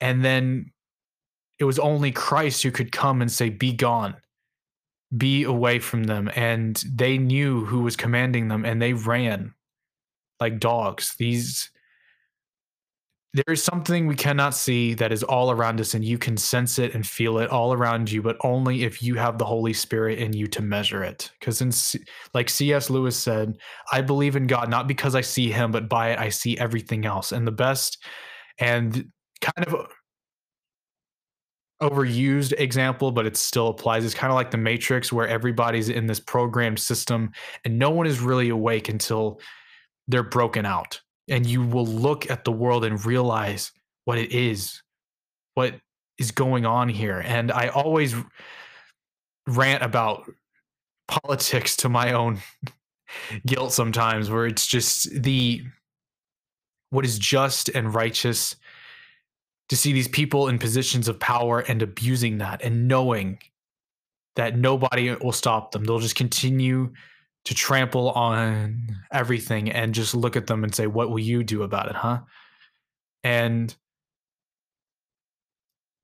And 0.00 0.24
then 0.24 0.72
it 1.58 1.64
was 1.64 1.78
only 1.78 2.12
Christ 2.12 2.62
who 2.62 2.70
could 2.70 2.92
come 2.92 3.20
and 3.20 3.30
say, 3.30 3.50
Be 3.50 3.72
gone, 3.72 4.16
be 5.16 5.44
away 5.44 5.78
from 5.78 6.04
them. 6.04 6.30
And 6.34 6.82
they 6.90 7.18
knew 7.18 7.64
who 7.64 7.82
was 7.82 7.96
commanding 7.96 8.48
them 8.48 8.64
and 8.64 8.80
they 8.80 8.92
ran 8.92 9.54
like 10.40 10.60
dogs. 10.60 11.14
These 11.18 11.70
there 13.34 13.52
is 13.52 13.62
something 13.62 14.06
we 14.06 14.16
cannot 14.16 14.54
see 14.54 14.94
that 14.94 15.12
is 15.12 15.22
all 15.22 15.50
around 15.50 15.80
us 15.80 15.94
and 15.94 16.04
you 16.04 16.16
can 16.16 16.36
sense 16.36 16.78
it 16.78 16.94
and 16.94 17.06
feel 17.06 17.38
it 17.38 17.50
all 17.50 17.72
around 17.74 18.10
you 18.10 18.22
but 18.22 18.36
only 18.42 18.84
if 18.84 19.02
you 19.02 19.16
have 19.16 19.36
the 19.36 19.44
holy 19.44 19.72
spirit 19.72 20.18
in 20.18 20.32
you 20.32 20.46
to 20.46 20.62
measure 20.62 21.04
it 21.04 21.30
because 21.38 21.94
like 22.32 22.48
cs 22.48 22.88
lewis 22.88 23.16
said 23.16 23.58
i 23.92 24.00
believe 24.00 24.34
in 24.34 24.46
god 24.46 24.70
not 24.70 24.88
because 24.88 25.14
i 25.14 25.20
see 25.20 25.50
him 25.50 25.70
but 25.70 25.88
by 25.88 26.10
it 26.10 26.18
i 26.18 26.28
see 26.28 26.58
everything 26.58 27.04
else 27.04 27.30
and 27.30 27.46
the 27.46 27.52
best 27.52 28.02
and 28.58 29.06
kind 29.40 29.66
of 29.66 29.88
overused 31.80 32.52
example, 32.58 33.12
but 33.12 33.26
it 33.26 33.36
still 33.36 33.68
applies. 33.68 34.04
It's 34.04 34.14
kind 34.14 34.30
of 34.30 34.34
like 34.34 34.50
the 34.50 34.58
Matrix, 34.58 35.12
where 35.12 35.28
everybody's 35.28 35.88
in 35.88 36.06
this 36.06 36.20
programmed 36.20 36.80
system 36.80 37.30
and 37.64 37.78
no 37.78 37.90
one 37.90 38.06
is 38.06 38.20
really 38.20 38.48
awake 38.48 38.88
until 38.88 39.40
they're 40.08 40.22
broken 40.22 40.66
out. 40.66 41.00
And 41.28 41.46
you 41.46 41.62
will 41.62 41.86
look 41.86 42.30
at 42.30 42.44
the 42.44 42.52
world 42.52 42.84
and 42.84 43.04
realize 43.04 43.70
what 44.06 44.18
it 44.18 44.32
is, 44.32 44.82
what 45.54 45.74
is 46.18 46.30
going 46.30 46.66
on 46.66 46.88
here. 46.88 47.22
And 47.24 47.52
I 47.52 47.68
always 47.68 48.14
rant 49.46 49.82
about 49.82 50.24
politics 51.06 51.76
to 51.76 51.88
my 51.88 52.12
own 52.12 52.38
guilt 53.46 53.72
sometimes, 53.72 54.30
where 54.30 54.46
it's 54.46 54.66
just 54.66 55.22
the 55.22 55.62
what 56.90 57.04
is 57.04 57.18
just 57.18 57.68
and 57.68 57.94
righteous 57.94 58.56
to 59.68 59.76
see 59.76 59.92
these 59.92 60.08
people 60.08 60.48
in 60.48 60.58
positions 60.58 61.08
of 61.08 61.20
power 61.20 61.60
and 61.60 61.82
abusing 61.82 62.38
that 62.38 62.62
and 62.62 62.88
knowing 62.88 63.38
that 64.36 64.56
nobody 64.56 65.14
will 65.16 65.32
stop 65.32 65.72
them. 65.72 65.84
They'll 65.84 65.98
just 65.98 66.14
continue 66.14 66.92
to 67.44 67.54
trample 67.54 68.10
on 68.10 68.96
everything 69.12 69.70
and 69.70 69.94
just 69.94 70.14
look 70.14 70.36
at 70.36 70.46
them 70.46 70.64
and 70.64 70.74
say, 70.74 70.86
What 70.86 71.10
will 71.10 71.18
you 71.18 71.42
do 71.42 71.62
about 71.62 71.88
it, 71.88 71.96
huh? 71.96 72.20
And 73.24 73.74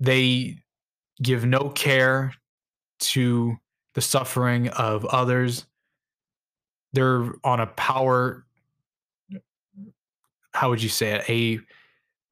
they 0.00 0.58
give 1.22 1.44
no 1.44 1.70
care 1.70 2.34
to 2.98 3.56
the 3.94 4.00
suffering 4.00 4.68
of 4.68 5.04
others. 5.06 5.66
They're 6.92 7.32
on 7.44 7.60
a 7.60 7.66
power, 7.66 8.44
how 10.52 10.70
would 10.70 10.82
you 10.82 10.88
say 10.88 11.12
it? 11.12 11.30
A 11.30 11.60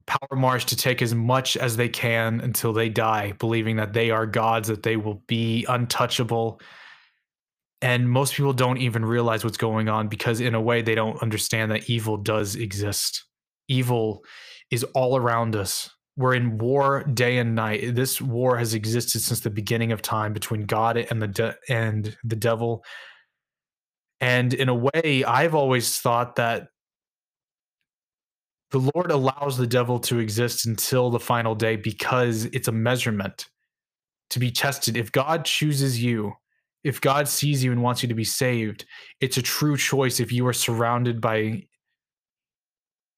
power 0.05 0.35
march 0.37 0.65
to 0.67 0.75
take 0.75 1.01
as 1.01 1.15
much 1.15 1.57
as 1.57 1.77
they 1.77 1.89
can 1.89 2.41
until 2.41 2.73
they 2.73 2.89
die, 2.89 3.33
believing 3.39 3.77
that 3.77 3.93
they 3.93 4.11
are 4.11 4.25
gods, 4.25 4.67
that 4.67 4.83
they 4.83 4.97
will 4.97 5.23
be 5.27 5.65
untouchable. 5.69 6.59
And 7.81 8.09
most 8.09 8.33
people 8.35 8.53
don't 8.53 8.77
even 8.77 9.03
realize 9.03 9.43
what's 9.43 9.57
going 9.57 9.89
on 9.89 10.07
because, 10.07 10.39
in 10.39 10.55
a 10.55 10.61
way, 10.61 10.81
they 10.81 10.95
don't 10.95 11.21
understand 11.21 11.71
that 11.71 11.89
evil 11.89 12.17
does 12.17 12.55
exist. 12.55 13.25
evil 13.67 14.23
is 14.71 14.83
all 14.95 15.17
around 15.17 15.55
us. 15.55 15.89
We're 16.15 16.35
in 16.35 16.57
war 16.57 17.03
day 17.03 17.37
and 17.37 17.55
night. 17.55 17.95
This 17.95 18.21
war 18.21 18.57
has 18.57 18.73
existed 18.73 19.21
since 19.21 19.39
the 19.39 19.49
beginning 19.49 19.91
of 19.91 20.01
time 20.01 20.33
between 20.33 20.65
God 20.65 20.97
and 20.97 21.21
the 21.21 21.27
de- 21.27 21.55
and 21.69 22.15
the 22.23 22.35
devil. 22.35 22.83
And 24.21 24.53
in 24.53 24.69
a 24.69 24.75
way, 24.75 25.23
I've 25.27 25.55
always 25.55 25.97
thought 25.97 26.35
that 26.35 26.67
the 28.73 28.91
Lord 28.95 29.11
allows 29.11 29.55
the 29.55 29.67
devil 29.67 29.99
to 29.99 30.17
exist 30.17 30.65
until 30.65 31.11
the 31.11 31.19
final 31.19 31.53
day 31.53 31.75
because 31.75 32.45
it's 32.45 32.67
a 32.67 32.71
measurement 32.71 33.47
to 34.31 34.39
be 34.39 34.49
tested. 34.49 34.97
If 34.97 35.11
God 35.11 35.45
chooses 35.45 36.03
you, 36.03 36.33
if 36.83 36.99
God 36.99 37.27
sees 37.27 37.63
you 37.63 37.71
and 37.71 37.83
wants 37.83 38.01
you 38.01 38.09
to 38.09 38.15
be 38.15 38.23
saved, 38.23 38.85
it's 39.21 39.37
a 39.37 39.43
true 39.43 39.77
choice 39.77 40.19
if 40.19 40.31
you 40.31 40.47
are 40.47 40.53
surrounded 40.53 41.21
by 41.21 41.67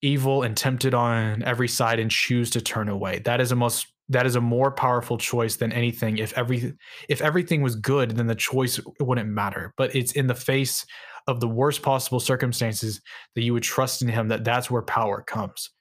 evil 0.01 0.43
and 0.43 0.57
tempted 0.57 0.93
on 0.93 1.41
every 1.43 1.69
side 1.69 1.99
and 1.99 2.11
choose 2.11 2.49
to 2.49 2.59
turn 2.59 2.89
away. 2.89 3.19
That 3.19 3.39
is 3.39 3.53
a 3.53 3.55
most 3.55 3.87
that 4.09 4.25
is 4.25 4.35
a 4.35 4.41
more 4.41 4.71
powerful 4.71 5.17
choice 5.17 5.55
than 5.55 5.71
anything. 5.71 6.17
If 6.17 6.37
every 6.37 6.73
if 7.07 7.21
everything 7.21 7.61
was 7.61 7.77
good, 7.77 8.11
then 8.11 8.27
the 8.27 8.35
choice 8.35 8.77
wouldn't 8.99 9.29
matter. 9.29 9.73
But 9.77 9.95
it's 9.95 10.11
in 10.11 10.27
the 10.27 10.35
face 10.35 10.85
of 11.27 11.39
the 11.39 11.47
worst 11.47 11.81
possible 11.81 12.19
circumstances 12.19 13.01
that 13.35 13.41
you 13.41 13.53
would 13.53 13.63
trust 13.63 14.01
in 14.01 14.07
him 14.07 14.27
that 14.27 14.43
that's 14.43 14.69
where 14.69 14.81
power 14.81 15.21
comes. 15.21 15.71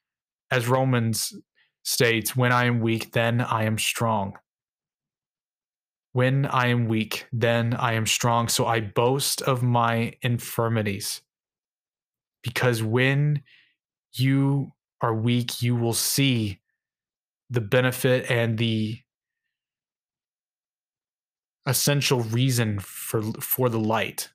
As 0.50 0.68
Romans 0.68 1.32
states, 1.82 2.34
when 2.34 2.52
I 2.52 2.64
am 2.64 2.80
weak, 2.80 3.12
then 3.12 3.40
I 3.40 3.64
am 3.64 3.78
strong. 3.78 4.34
When 6.12 6.46
I 6.46 6.68
am 6.68 6.86
weak, 6.86 7.26
then 7.32 7.74
I 7.74 7.94
am 7.94 8.06
strong. 8.06 8.48
So 8.48 8.66
I 8.66 8.80
boast 8.80 9.42
of 9.42 9.62
my 9.62 10.14
infirmities. 10.22 11.22
Because 12.42 12.82
when 12.82 13.42
you 14.12 14.72
are 15.00 15.14
weak, 15.14 15.60
you 15.60 15.74
will 15.74 15.94
see 15.94 16.60
the 17.50 17.60
benefit 17.60 18.30
and 18.30 18.58
the 18.58 19.00
essential 21.66 22.20
reason 22.20 22.78
for 22.78 23.22
for 23.40 23.68
the 23.68 23.80
light. 23.80 24.30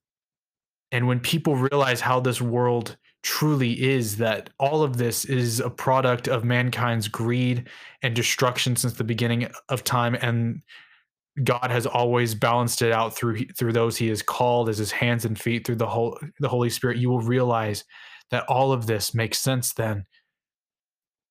And 0.92 1.08
when 1.08 1.20
people 1.20 1.56
realize 1.56 2.02
how 2.02 2.20
this 2.20 2.42
world 2.42 2.98
truly 3.22 3.82
is 3.82 4.18
that 4.18 4.50
all 4.60 4.82
of 4.82 4.98
this 4.98 5.26
is 5.26 5.60
a 5.60 5.70
product 5.70 6.28
of 6.28 6.44
mankind's 6.44 7.08
greed 7.08 7.68
and 8.02 8.16
destruction 8.16 8.76
since 8.76 8.94
the 8.94 9.04
beginning 9.04 9.50
of 9.68 9.84
time 9.84 10.16
and 10.16 10.64
God 11.44 11.70
has 11.70 11.86
always 11.86 12.34
balanced 12.36 12.82
it 12.82 12.92
out 12.92 13.16
through 13.16 13.46
through 13.58 13.74
those 13.74 13.98
he 13.98 14.08
has 14.08 14.22
called 14.22 14.70
as 14.70 14.78
his 14.78 14.92
hands 14.92 15.26
and 15.26 15.40
feet 15.40 15.66
through 15.66 15.76
the 15.76 15.88
whole 15.88 16.18
the 16.40 16.50
Holy 16.50 16.70
Spirit 16.70 16.98
you 16.98 17.10
will 17.10 17.22
realize 17.22 17.84
that 18.32 18.46
all 18.48 18.72
of 18.72 18.88
this 18.88 19.14
makes 19.14 19.40
sense 19.40 19.74
then. 19.74 20.06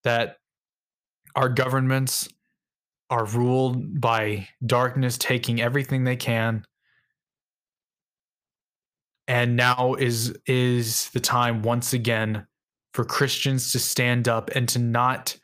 That 0.03 0.37
our 1.35 1.49
governments 1.49 2.29
are 3.09 3.25
ruled 3.25 3.99
by 3.99 4.47
darkness 4.65 5.17
taking 5.17 5.61
everything 5.61 6.03
they 6.03 6.15
can 6.15 6.63
and 9.29 9.55
now 9.55 9.93
is 9.93 10.37
is 10.45 11.09
the 11.11 11.19
time 11.21 11.61
once 11.61 11.93
again 11.93 12.45
for 12.93 13.05
Christians 13.05 13.71
to 13.71 13.79
stand 13.79 14.27
up 14.27 14.49
and 14.55 14.67
to 14.69 14.79
not 14.79 15.37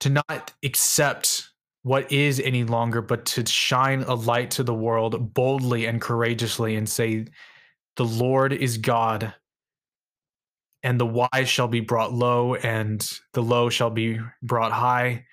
to 0.00 0.10
not 0.10 0.52
accept 0.62 1.48
what 1.82 2.10
is 2.12 2.40
any 2.40 2.64
longer 2.64 3.00
but 3.00 3.24
to 3.24 3.46
shine 3.46 4.02
a 4.02 4.14
light 4.14 4.50
to 4.50 4.62
the 4.62 4.74
world 4.74 5.32
boldly 5.32 5.86
and 5.86 6.00
courageously 6.00 6.76
and 6.76 6.88
say 6.88 7.24
the 7.96 8.04
Lord 8.04 8.52
is 8.52 8.76
God 8.76 9.32
and 10.82 10.98
the 10.98 11.06
wise 11.06 11.48
shall 11.48 11.68
be 11.68 11.80
brought 11.80 12.12
low, 12.12 12.54
and 12.54 13.06
the 13.32 13.42
low 13.42 13.68
shall 13.68 13.90
be 13.90 14.18
brought 14.42 14.72
high. 14.72 15.26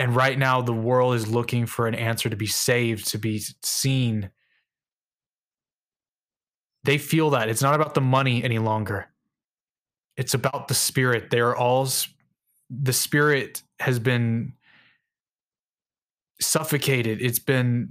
And 0.00 0.16
right 0.16 0.38
now, 0.38 0.62
the 0.62 0.72
world 0.72 1.14
is 1.14 1.28
looking 1.28 1.66
for 1.66 1.86
an 1.86 1.94
answer 1.94 2.30
to 2.30 2.36
be 2.36 2.46
saved, 2.46 3.08
to 3.08 3.18
be 3.18 3.42
seen. 3.62 4.30
They 6.84 6.96
feel 6.96 7.28
that 7.30 7.50
it's 7.50 7.60
not 7.60 7.74
about 7.74 7.92
the 7.92 8.00
money 8.00 8.42
any 8.42 8.58
longer. 8.58 9.10
It's 10.16 10.32
about 10.32 10.68
the 10.68 10.74
spirit. 10.74 11.28
They 11.28 11.40
are 11.40 11.54
all, 11.54 11.86
the 12.70 12.94
spirit 12.94 13.62
has 13.78 13.98
been 13.98 14.54
suffocated. 16.40 17.20
It's 17.20 17.38
been 17.38 17.90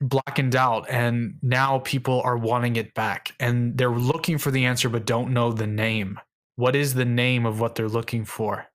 blackened 0.00 0.56
out 0.56 0.88
and 0.88 1.34
now 1.42 1.80
people 1.80 2.22
are 2.22 2.38
wanting 2.38 2.76
it 2.76 2.94
back 2.94 3.34
and 3.40 3.76
they're 3.76 3.90
looking 3.90 4.38
for 4.38 4.50
the 4.52 4.64
answer 4.64 4.88
but 4.88 5.04
don't 5.04 5.32
know 5.32 5.50
the 5.50 5.66
name 5.66 6.20
what 6.54 6.76
is 6.76 6.94
the 6.94 7.04
name 7.04 7.44
of 7.44 7.58
what 7.58 7.74
they're 7.74 7.88
looking 7.88 8.24
for 8.24 8.68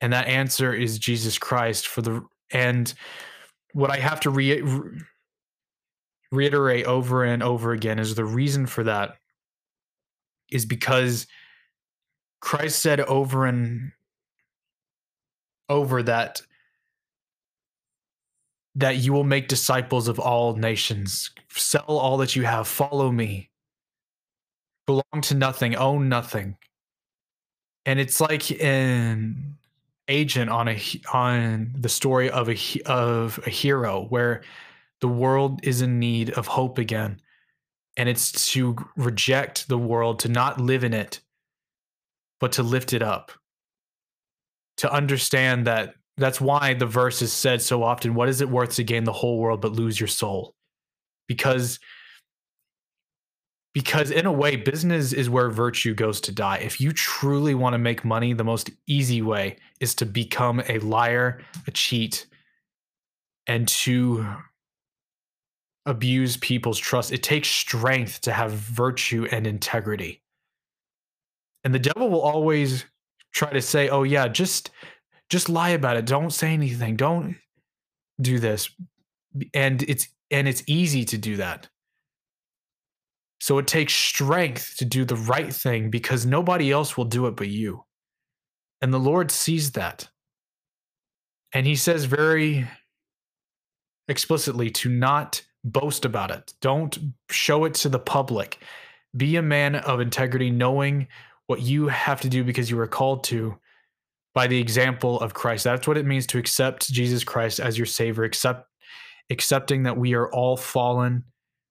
and 0.00 0.12
that 0.12 0.26
answer 0.26 0.72
is 0.72 0.98
jesus 0.98 1.38
christ 1.38 1.88
for 1.88 2.02
the 2.02 2.22
and 2.52 2.94
what 3.72 3.90
i 3.90 3.96
have 3.96 4.20
to 4.20 4.30
re- 4.30 4.62
reiterate 6.32 6.86
over 6.86 7.24
and 7.24 7.42
over 7.42 7.72
again 7.72 7.98
is 7.98 8.14
the 8.14 8.24
reason 8.24 8.66
for 8.66 8.84
that 8.84 9.16
is 10.50 10.66
because 10.66 11.26
christ 12.40 12.80
said 12.80 13.00
over 13.00 13.46
and 13.46 13.92
over 15.68 16.02
that 16.02 16.42
that 18.74 18.96
you 18.96 19.12
will 19.12 19.24
make 19.24 19.48
disciples 19.48 20.08
of 20.08 20.18
all 20.18 20.54
nations. 20.54 21.30
Sell 21.50 21.84
all 21.86 22.16
that 22.18 22.36
you 22.36 22.44
have, 22.44 22.68
follow 22.68 23.10
me. 23.10 23.50
Belong 24.86 25.22
to 25.22 25.34
nothing, 25.34 25.74
own 25.76 26.08
nothing. 26.08 26.56
And 27.86 27.98
it's 27.98 28.20
like 28.20 28.50
an 28.62 29.56
agent 30.10 30.50
on 30.50 30.68
a 30.68 30.80
on 31.12 31.72
the 31.78 31.88
story 31.88 32.28
of 32.30 32.48
a 32.48 32.58
of 32.84 33.40
a 33.46 33.50
hero 33.50 34.06
where 34.08 34.42
the 35.00 35.08
world 35.08 35.60
is 35.62 35.80
in 35.80 35.98
need 35.98 36.30
of 36.30 36.46
hope 36.46 36.78
again. 36.78 37.20
And 37.96 38.08
it's 38.08 38.52
to 38.52 38.76
reject 38.96 39.68
the 39.68 39.78
world, 39.78 40.20
to 40.20 40.28
not 40.28 40.60
live 40.60 40.84
in 40.84 40.92
it, 40.92 41.20
but 42.38 42.52
to 42.52 42.62
lift 42.62 42.92
it 42.92 43.02
up. 43.02 43.32
To 44.78 44.92
understand 44.92 45.66
that 45.66 45.94
that's 46.16 46.40
why 46.40 46.74
the 46.74 46.86
verse 46.86 47.22
is 47.22 47.32
said 47.32 47.62
so 47.62 47.82
often 47.82 48.14
what 48.14 48.28
is 48.28 48.40
it 48.40 48.48
worth 48.48 48.74
to 48.74 48.84
gain 48.84 49.04
the 49.04 49.12
whole 49.12 49.38
world 49.38 49.60
but 49.60 49.72
lose 49.72 49.98
your 49.98 50.06
soul 50.06 50.54
because 51.26 51.80
because 53.72 54.10
in 54.10 54.26
a 54.26 54.32
way 54.32 54.56
business 54.56 55.12
is 55.12 55.30
where 55.30 55.48
virtue 55.48 55.94
goes 55.94 56.20
to 56.22 56.32
die. 56.32 56.58
If 56.58 56.80
you 56.80 56.92
truly 56.92 57.54
want 57.54 57.74
to 57.74 57.78
make 57.78 58.04
money 58.04 58.32
the 58.32 58.44
most 58.44 58.70
easy 58.86 59.22
way 59.22 59.56
is 59.80 59.94
to 59.96 60.06
become 60.06 60.62
a 60.68 60.78
liar 60.80 61.40
a 61.66 61.70
cheat 61.70 62.26
and 63.46 63.68
to 63.68 64.26
abuse 65.86 66.36
people's 66.36 66.78
trust. 66.78 67.12
It 67.12 67.22
takes 67.22 67.48
strength 67.48 68.20
to 68.22 68.32
have 68.32 68.52
virtue 68.52 69.26
and 69.30 69.46
integrity. 69.46 70.20
And 71.64 71.74
the 71.74 71.78
devil 71.78 72.10
will 72.10 72.20
always 72.20 72.84
try 73.32 73.52
to 73.52 73.62
say 73.62 73.88
oh 73.88 74.02
yeah 74.02 74.26
just 74.26 74.70
just 75.28 75.48
lie 75.48 75.70
about 75.70 75.96
it. 75.96 76.06
Don't 76.06 76.32
say 76.32 76.52
anything. 76.52 76.96
Don't 76.96 77.36
do 78.20 78.40
this. 78.40 78.68
And 79.54 79.82
it's 79.84 80.08
and 80.32 80.48
it's 80.48 80.64
easy 80.66 81.04
to 81.04 81.18
do 81.18 81.36
that 81.36 81.68
so 83.40 83.56
it 83.58 83.66
takes 83.66 83.94
strength 83.94 84.76
to 84.76 84.84
do 84.84 85.04
the 85.04 85.16
right 85.16 85.52
thing 85.52 85.90
because 85.90 86.26
nobody 86.26 86.70
else 86.70 86.96
will 86.96 87.06
do 87.06 87.26
it 87.26 87.36
but 87.36 87.48
you. 87.48 87.84
And 88.82 88.92
the 88.92 88.98
lord 88.98 89.30
sees 89.30 89.72
that. 89.72 90.08
And 91.52 91.66
he 91.66 91.74
says 91.74 92.04
very 92.04 92.68
explicitly 94.08 94.70
to 94.70 94.88
not 94.88 95.42
boast 95.64 96.04
about 96.04 96.30
it. 96.30 96.52
Don't 96.60 96.98
show 97.30 97.64
it 97.64 97.74
to 97.74 97.88
the 97.88 97.98
public. 97.98 98.62
Be 99.16 99.36
a 99.36 99.42
man 99.42 99.74
of 99.74 100.00
integrity 100.00 100.50
knowing 100.50 101.08
what 101.46 101.62
you 101.62 101.88
have 101.88 102.20
to 102.20 102.28
do 102.28 102.44
because 102.44 102.70
you 102.70 102.78
are 102.78 102.86
called 102.86 103.24
to 103.24 103.58
by 104.34 104.46
the 104.46 104.60
example 104.60 105.18
of 105.20 105.34
Christ. 105.34 105.64
That's 105.64 105.88
what 105.88 105.98
it 105.98 106.06
means 106.06 106.26
to 106.28 106.38
accept 106.38 106.92
Jesus 106.92 107.24
Christ 107.24 107.58
as 107.58 107.76
your 107.76 107.86
savior, 107.86 108.24
accept 108.24 108.66
accepting 109.30 109.84
that 109.84 109.96
we 109.96 110.14
are 110.14 110.30
all 110.30 110.56
fallen 110.56 111.24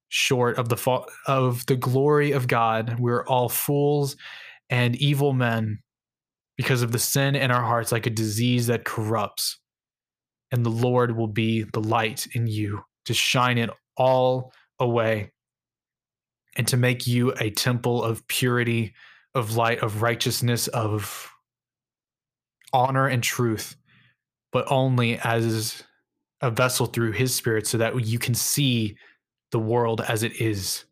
short 0.09 0.57
of 0.57 0.69
the 0.69 0.77
fa- 0.77 1.05
of 1.27 1.65
the 1.67 1.75
glory 1.75 2.31
of 2.31 2.47
God. 2.47 2.99
We're 2.99 3.25
all 3.25 3.47
fools 3.47 4.17
and 4.69 4.95
evil 4.97 5.33
men 5.33 5.79
because 6.57 6.81
of 6.81 6.91
the 6.91 6.99
sin 6.99 7.35
in 7.35 7.51
our 7.51 7.63
hearts 7.63 7.91
like 7.91 8.05
a 8.05 8.11
disease 8.11 8.67
that 8.67 8.83
corrupts. 8.83 9.59
And 10.51 10.65
the 10.65 10.71
Lord 10.71 11.15
will 11.15 11.27
be 11.27 11.63
the 11.63 11.79
light 11.79 12.27
in 12.33 12.47
you 12.47 12.81
to 13.05 13.13
shine 13.13 13.57
it 13.57 13.69
all 13.95 14.51
away 14.79 15.31
and 16.57 16.67
to 16.67 16.77
make 16.77 17.07
you 17.07 17.33
a 17.39 17.51
temple 17.51 18.03
of 18.03 18.27
purity, 18.27 18.93
of 19.35 19.55
light, 19.55 19.79
of 19.79 20.01
righteousness, 20.01 20.67
of 20.67 21.31
honor 22.73 23.07
and 23.07 23.23
truth, 23.23 23.75
but 24.51 24.65
only 24.71 25.19
as 25.19 25.83
a 26.41 26.49
vessel 26.49 26.87
through 26.87 27.11
his 27.11 27.33
spirit 27.33 27.67
so 27.67 27.77
that 27.77 28.05
you 28.05 28.17
can 28.17 28.33
see 28.33 28.97
the 29.51 29.59
world 29.59 30.01
as 30.01 30.23
it 30.23 30.39
is. 30.41 30.85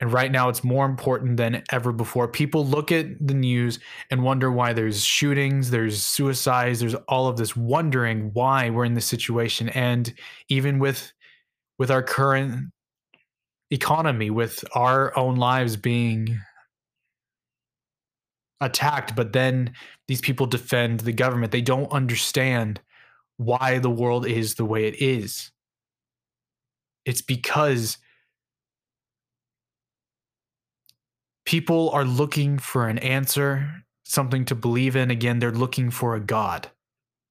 And 0.00 0.12
right 0.12 0.32
now, 0.32 0.48
it's 0.48 0.64
more 0.64 0.86
important 0.86 1.36
than 1.36 1.62
ever 1.70 1.92
before. 1.92 2.26
People 2.26 2.66
look 2.66 2.90
at 2.90 3.06
the 3.26 3.34
news 3.34 3.78
and 4.10 4.22
wonder 4.22 4.50
why 4.50 4.72
there's 4.72 5.04
shootings, 5.04 5.70
there's 5.70 6.02
suicides, 6.02 6.80
there's 6.80 6.94
all 7.06 7.28
of 7.28 7.36
this 7.36 7.54
wondering 7.54 8.30
why 8.32 8.70
we're 8.70 8.86
in 8.86 8.94
this 8.94 9.04
situation. 9.04 9.68
And 9.70 10.12
even 10.48 10.78
with 10.78 11.12
with 11.78 11.90
our 11.90 12.02
current 12.02 12.70
economy, 13.70 14.30
with 14.30 14.64
our 14.74 15.16
own 15.18 15.36
lives 15.36 15.76
being 15.76 16.38
attacked, 18.60 19.16
but 19.16 19.32
then 19.32 19.72
these 20.08 20.20
people 20.20 20.46
defend 20.46 21.00
the 21.00 21.12
government. 21.12 21.52
They 21.52 21.62
don't 21.62 21.90
understand 21.90 22.80
why 23.36 23.78
the 23.78 23.90
world 23.90 24.26
is 24.26 24.54
the 24.54 24.64
way 24.64 24.86
it 24.86 25.00
is. 25.00 25.50
It's 27.04 27.22
because 27.22 27.98
people 31.46 31.90
are 31.90 32.04
looking 32.04 32.58
for 32.58 32.86
an 32.88 32.98
answer, 32.98 33.84
something 34.04 34.44
to 34.44 34.54
believe 34.54 34.96
in. 34.96 35.10
Again, 35.10 35.38
they're 35.38 35.50
looking 35.50 35.90
for 35.90 36.14
a 36.14 36.20
God. 36.20 36.70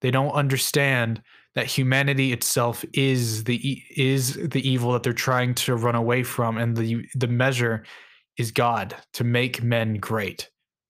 They 0.02 0.12
don't 0.12 0.32
understand 0.32 1.22
that 1.56 1.66
humanity 1.66 2.32
itself 2.32 2.86
is 2.94 3.44
the 3.44 3.82
is 3.96 4.36
the 4.36 4.68
evil 4.68 4.94
that 4.94 5.04
they're 5.04 5.14
trying 5.14 5.56
to 5.56 5.76
run 5.76 5.96
away 5.96 6.24
from, 6.24 6.58
and 6.58 6.76
the 6.76 7.06
the 7.16 7.28
measure 7.28 7.84
is 8.38 8.52
God 8.52 8.96
to 9.14 9.24
make 9.24 9.64
men 9.64 9.96
great. 9.96 10.50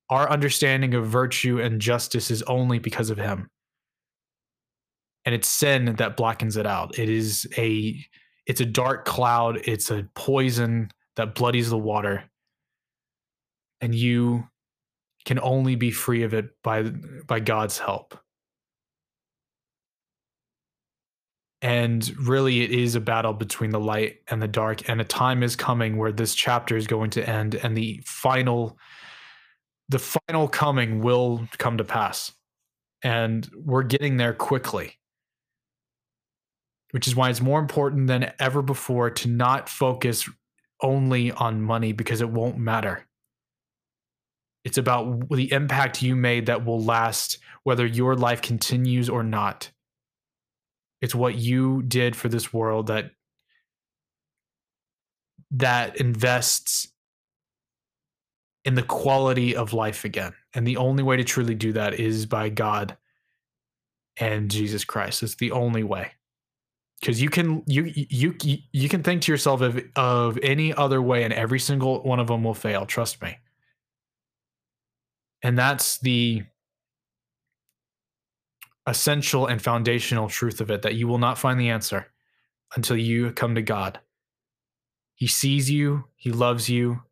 Our 0.09 0.29
understanding 0.29 0.93
of 0.95 1.07
virtue 1.07 1.59
and 1.59 1.79
justice 1.79 2.31
is 2.31 2.43
only 2.43 2.79
because 2.79 3.09
of 3.09 3.17
Him, 3.17 3.49
and 5.25 5.33
it's 5.33 5.47
sin 5.47 5.95
that 5.97 6.17
blackens 6.17 6.57
it 6.57 6.65
out. 6.65 6.97
It 6.99 7.09
is 7.09 7.47
a 7.57 8.03
it's 8.49 8.61
a 8.61 8.65
dark 8.65 9.05
cloud. 9.05 9.61
It's 9.63 9.89
a 9.91 10.09
poison 10.15 10.91
that 11.15 11.35
bloodies 11.35 11.69
the 11.69 11.77
water 11.77 12.29
and 13.81 13.95
you 13.95 14.47
can 15.25 15.39
only 15.39 15.75
be 15.75 15.91
free 15.91 16.23
of 16.23 16.33
it 16.33 16.49
by 16.63 16.83
by 16.83 17.39
God's 17.39 17.77
help. 17.77 18.17
And 21.61 22.09
really, 22.17 22.61
it 22.61 22.71
is 22.71 22.95
a 22.95 23.01
battle 23.01 23.33
between 23.33 23.71
the 23.71 23.81
light 23.81 24.19
and 24.29 24.41
the 24.41 24.47
dark. 24.47 24.87
And 24.87 25.01
a 25.01 25.05
time 25.05 25.43
is 25.43 25.57
coming 25.57 25.97
where 25.97 26.13
this 26.13 26.33
chapter 26.33 26.77
is 26.77 26.87
going 26.87 27.09
to 27.11 27.29
end, 27.29 27.55
and 27.55 27.75
the 27.75 28.01
final, 28.05 28.77
the 29.89 29.99
final 29.99 30.47
coming 30.47 31.01
will 31.01 31.47
come 31.57 31.77
to 31.77 31.83
pass. 31.83 32.31
And 33.03 33.49
we're 33.55 33.83
getting 33.83 34.17
there 34.17 34.33
quickly, 34.33 34.98
which 36.91 37.07
is 37.07 37.15
why 37.15 37.29
it's 37.29 37.41
more 37.41 37.59
important 37.59 38.07
than 38.07 38.31
ever 38.39 38.61
before 38.61 39.09
to 39.09 39.27
not 39.27 39.69
focus 39.69 40.29
only 40.81 41.31
on 41.31 41.61
money 41.61 41.91
because 41.91 42.21
it 42.21 42.29
won't 42.29 42.57
matter. 42.57 43.05
It's 44.63 44.77
about 44.77 45.29
the 45.29 45.51
impact 45.51 46.01
you 46.01 46.15
made 46.15 46.47
that 46.47 46.65
will 46.65 46.81
last 46.81 47.37
whether 47.63 47.85
your 47.85 48.15
life 48.15 48.41
continues 48.41 49.09
or 49.09 49.23
not. 49.23 49.71
It's 51.01 51.15
what 51.15 51.35
you 51.35 51.81
did 51.83 52.15
for 52.15 52.27
this 52.27 52.53
world 52.53 52.87
that 52.87 53.11
that 55.51 55.97
invests 55.97 56.89
in 58.65 58.75
the 58.75 58.83
quality 58.83 59.55
of 59.55 59.73
life 59.73 60.05
again. 60.05 60.33
And 60.53 60.67
the 60.67 60.77
only 60.77 61.03
way 61.03 61.17
to 61.17 61.23
truly 61.23 61.55
do 61.55 61.73
that 61.73 61.99
is 61.99 62.25
by 62.25 62.49
God 62.49 62.97
and 64.17 64.51
Jesus 64.51 64.83
Christ. 64.83 65.23
It's 65.23 65.35
the 65.35 65.51
only 65.51 65.83
way. 65.83 66.11
Cuz 67.03 67.21
you 67.21 67.29
can 67.29 67.63
you 67.65 67.85
you 67.93 68.35
you 68.73 68.89
can 68.89 69.03
think 69.03 69.21
to 69.23 69.31
yourself 69.31 69.61
of 69.61 69.79
of 69.95 70.37
any 70.43 70.73
other 70.73 71.01
way 71.01 71.23
and 71.23 71.33
every 71.33 71.59
single 71.59 72.03
one 72.03 72.19
of 72.19 72.27
them 72.27 72.43
will 72.43 72.53
fail, 72.53 72.85
trust 72.85 73.21
me. 73.21 73.37
And 75.41 75.57
that's 75.57 75.97
the 75.99 76.43
essential 78.87 79.45
and 79.45 79.61
foundational 79.61 80.27
truth 80.27 80.61
of 80.61 80.71
it 80.71 80.81
that 80.81 80.95
you 80.95 81.07
will 81.07 81.17
not 81.19 81.37
find 81.37 81.59
the 81.59 81.69
answer 81.69 82.07
until 82.75 82.97
you 82.97 83.31
come 83.31 83.55
to 83.55 83.61
God. 83.61 83.99
He 85.15 85.27
sees 85.27 85.69
you, 85.69 86.05
He 86.15 86.31
loves 86.31 86.69
you. 86.69 87.03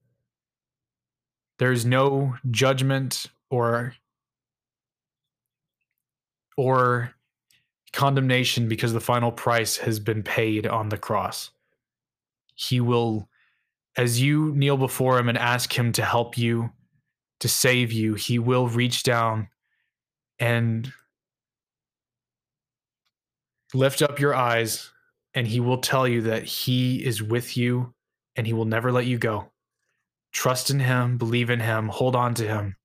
There 1.60 1.72
is 1.72 1.86
no 1.86 2.36
judgment 2.52 3.28
or 3.50 3.96
or 6.58 7.14
condemnation 7.98 8.68
because 8.68 8.94
the 8.94 9.02
final 9.02 9.32
price 9.32 9.78
has 9.78 10.00
been 10.00 10.22
paid 10.22 10.68
on 10.68 10.90
the 10.90 11.00
cross. 11.00 11.50
He 12.54 12.80
will 12.80 13.28
as 13.98 14.22
you 14.22 14.54
kneel 14.56 14.78
before 14.78 15.18
him 15.18 15.28
and 15.28 15.38
ask 15.38 15.76
him 15.76 15.92
to 15.94 16.06
help 16.06 16.38
you 16.38 16.70
to 17.40 17.48
save 17.48 17.92
you, 17.92 18.14
he 18.14 18.38
will 18.38 18.68
reach 18.68 19.02
down 19.02 19.48
and 20.38 20.94
lift 23.74 24.04
up 24.04 24.20
your 24.20 24.36
eyes 24.36 24.92
and 25.34 25.48
he 25.48 25.60
will 25.60 25.80
tell 25.80 26.08
you 26.08 26.22
that 26.22 26.44
he 26.44 27.04
is 27.04 27.24
with 27.24 27.58
you 27.58 27.96
and 28.36 28.46
he 28.46 28.54
will 28.54 28.66
never 28.66 28.92
let 28.92 29.08
you 29.08 29.18
go. 29.18 29.52
Trust 30.32 30.70
in 30.70 30.80
him, 30.80 31.18
believe 31.18 31.50
in 31.50 31.62
him, 31.62 31.88
hold 31.88 32.16
on 32.16 32.36
to 32.36 32.48
him, 32.48 32.76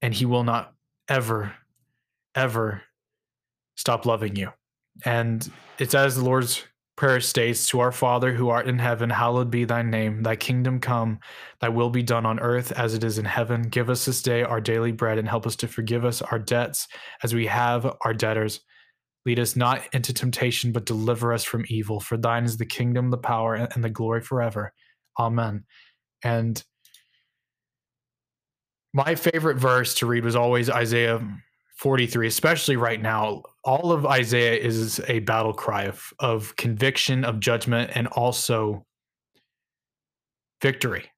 and 0.00 0.14
he 0.14 0.24
will 0.24 0.44
not 0.44 0.72
ever, 1.08 1.52
ever 2.32 2.82
stop 3.76 4.06
loving 4.06 4.36
you. 4.36 4.50
And 5.04 5.48
it's 5.78 5.94
as 5.94 6.16
the 6.16 6.24
Lord's 6.24 6.64
prayer 6.96 7.20
states 7.20 7.68
to 7.68 7.80
our 7.80 7.92
Father 7.92 8.32
who 8.32 8.48
art 8.48 8.66
in 8.66 8.78
heaven, 8.78 9.10
hallowed 9.10 9.50
be 9.50 9.64
thy 9.64 9.82
name. 9.82 10.22
Thy 10.22 10.34
kingdom 10.34 10.80
come, 10.80 11.18
thy 11.60 11.68
will 11.68 11.90
be 11.90 12.02
done 12.02 12.24
on 12.24 12.40
earth 12.40 12.72
as 12.72 12.94
it 12.94 13.04
is 13.04 13.18
in 13.18 13.26
heaven. 13.26 13.62
Give 13.62 13.90
us 13.90 14.06
this 14.06 14.22
day 14.22 14.42
our 14.42 14.60
daily 14.60 14.92
bread 14.92 15.18
and 15.18 15.28
help 15.28 15.46
us 15.46 15.56
to 15.56 15.68
forgive 15.68 16.04
us 16.04 16.22
our 16.22 16.38
debts 16.38 16.88
as 17.22 17.34
we 17.34 17.46
have 17.46 17.94
our 18.00 18.14
debtors. 18.14 18.60
Lead 19.26 19.38
us 19.38 19.56
not 19.56 19.82
into 19.92 20.14
temptation, 20.14 20.72
but 20.72 20.86
deliver 20.86 21.32
us 21.32 21.44
from 21.44 21.66
evil. 21.68 22.00
For 22.00 22.16
thine 22.16 22.44
is 22.44 22.56
the 22.56 22.64
kingdom, 22.64 23.10
the 23.10 23.18
power, 23.18 23.54
and 23.54 23.84
the 23.84 23.90
glory 23.90 24.22
forever. 24.22 24.72
Amen. 25.18 25.64
And 26.22 26.62
my 28.94 29.16
favorite 29.16 29.58
verse 29.58 29.94
to 29.96 30.06
read 30.06 30.24
was 30.24 30.36
always 30.36 30.70
Isaiah 30.70 31.20
43, 31.76 32.26
especially 32.26 32.76
right 32.76 33.00
now, 33.00 33.42
all 33.62 33.92
of 33.92 34.06
Isaiah 34.06 34.58
is 34.58 35.00
a 35.08 35.18
battle 35.20 35.52
cry 35.52 35.84
of, 35.84 36.12
of 36.18 36.56
conviction, 36.56 37.22
of 37.24 37.38
judgment, 37.38 37.90
and 37.94 38.06
also 38.08 38.86
victory. 40.62 41.10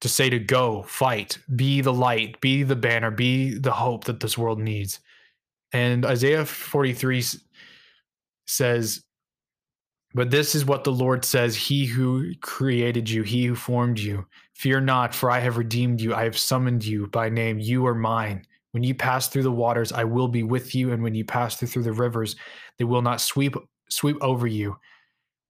To 0.00 0.08
say 0.08 0.28
to 0.30 0.40
go, 0.40 0.82
fight, 0.82 1.38
be 1.54 1.80
the 1.80 1.92
light, 1.92 2.40
be 2.40 2.64
the 2.64 2.74
banner, 2.74 3.12
be 3.12 3.56
the 3.56 3.70
hope 3.70 4.04
that 4.04 4.18
this 4.18 4.36
world 4.36 4.58
needs. 4.58 4.98
And 5.72 6.04
Isaiah 6.04 6.44
43 6.44 7.24
says, 8.48 9.04
But 10.12 10.30
this 10.30 10.56
is 10.56 10.64
what 10.64 10.82
the 10.82 10.90
Lord 10.90 11.24
says 11.24 11.54
He 11.54 11.86
who 11.86 12.32
created 12.40 13.08
you, 13.08 13.22
He 13.22 13.44
who 13.44 13.54
formed 13.54 14.00
you. 14.00 14.26
Fear 14.54 14.80
not, 14.80 15.14
for 15.14 15.30
I 15.30 15.38
have 15.38 15.56
redeemed 15.56 16.00
you. 16.00 16.14
I 16.14 16.24
have 16.24 16.36
summoned 16.36 16.84
you 16.84 17.06
by 17.06 17.28
name. 17.28 17.60
You 17.60 17.86
are 17.86 17.94
mine. 17.94 18.44
When 18.72 18.82
you 18.82 18.94
pass 18.94 19.28
through 19.28 19.42
the 19.44 19.52
waters, 19.52 19.92
I 19.92 20.04
will 20.04 20.28
be 20.28 20.42
with 20.42 20.74
you, 20.74 20.92
and 20.92 21.02
when 21.02 21.14
you 21.14 21.24
pass 21.24 21.56
through, 21.56 21.68
through 21.68 21.82
the 21.84 21.92
rivers, 21.92 22.36
they 22.78 22.84
will 22.84 23.02
not 23.02 23.20
sweep 23.20 23.54
sweep 23.90 24.16
over 24.20 24.46
you. 24.46 24.76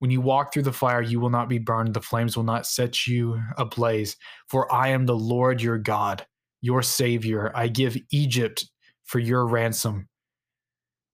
When 0.01 0.11
you 0.11 0.21
walk 0.21 0.53
through 0.53 0.65
the 0.65 0.73
fire, 0.73 1.01
you 1.01 1.21
will 1.21 1.31
not 1.31 1.49
be 1.49 1.59
burned. 1.59 1.95
The 1.95 2.01
flames 2.01 2.37
will 2.37 2.43
not 2.43 2.67
set 2.67 3.07
you 3.07 3.41
ablaze. 3.57 4.17
For 4.49 4.73
I 4.73 4.89
am 4.89 5.07
the 5.07 5.17
Lord 5.17 5.63
your 5.63 5.79
God, 5.79 6.27
your 6.61 6.83
Savior. 6.83 7.53
I 7.55 7.69
give 7.69 7.97
Egypt 8.11 8.69
for 9.05 9.21
your 9.21 9.47
ransom 9.47 10.09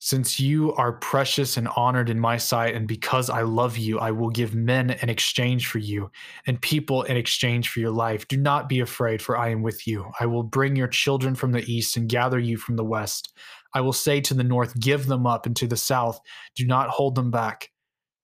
since 0.00 0.38
you 0.38 0.72
are 0.74 0.92
precious 0.92 1.56
and 1.56 1.68
honored 1.76 2.08
in 2.08 2.20
my 2.20 2.36
sight, 2.36 2.74
and 2.74 2.86
because 2.86 3.28
I 3.28 3.42
love 3.42 3.76
you, 3.76 3.98
I 3.98 4.12
will 4.12 4.30
give 4.30 4.54
men 4.54 4.90
in 4.90 5.08
exchange 5.08 5.66
for 5.66 5.78
you, 5.78 6.10
and 6.46 6.60
people 6.60 7.02
in 7.02 7.16
exchange 7.16 7.68
for 7.68 7.80
your 7.80 7.90
life. 7.90 8.28
Do 8.28 8.36
not 8.36 8.68
be 8.68 8.80
afraid, 8.80 9.20
for 9.20 9.36
I 9.36 9.48
am 9.48 9.62
with 9.62 9.86
you. 9.86 10.10
I 10.20 10.26
will 10.26 10.44
bring 10.44 10.76
your 10.76 10.86
children 10.86 11.34
from 11.34 11.50
the 11.50 11.64
east 11.70 11.96
and 11.96 12.08
gather 12.08 12.38
you 12.38 12.56
from 12.56 12.76
the 12.76 12.84
west. 12.84 13.32
I 13.74 13.80
will 13.80 13.92
say 13.92 14.20
to 14.20 14.34
the 14.34 14.44
north, 14.44 14.78
Give 14.78 15.06
them 15.06 15.26
up, 15.26 15.46
and 15.46 15.56
to 15.56 15.66
the 15.66 15.76
south, 15.76 16.20
Do 16.54 16.64
not 16.64 16.90
hold 16.90 17.16
them 17.16 17.32
back. 17.32 17.68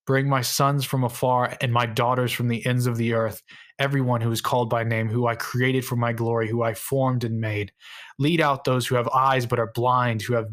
Bring 0.07 0.29
my 0.29 0.41
sons 0.41 0.85
from 0.85 1.03
afar 1.03 1.57
and 1.61 1.73
my 1.73 1.87
daughters 1.87 2.31
from 2.31 2.47
the 2.47 2.65
ends 2.65 2.85
of 2.85 2.95
the 2.95 3.13
earth, 3.13 3.41
everyone 3.79 4.21
who 4.21 4.31
is 4.31 4.39
called 4.39 4.69
by 4.69 4.83
name, 4.83 5.09
who 5.09 5.27
I 5.27 5.35
created 5.35 5.83
for 5.83 5.95
my 5.95 6.13
glory, 6.13 6.47
who 6.47 6.61
I 6.61 6.75
formed 6.75 7.23
and 7.23 7.41
made. 7.41 7.71
Lead 8.19 8.39
out 8.39 8.63
those 8.63 8.85
who 8.85 8.95
have 8.95 9.09
eyes 9.09 9.45
but 9.47 9.59
are 9.59 9.71
blind, 9.73 10.21
who 10.21 10.35
have 10.35 10.47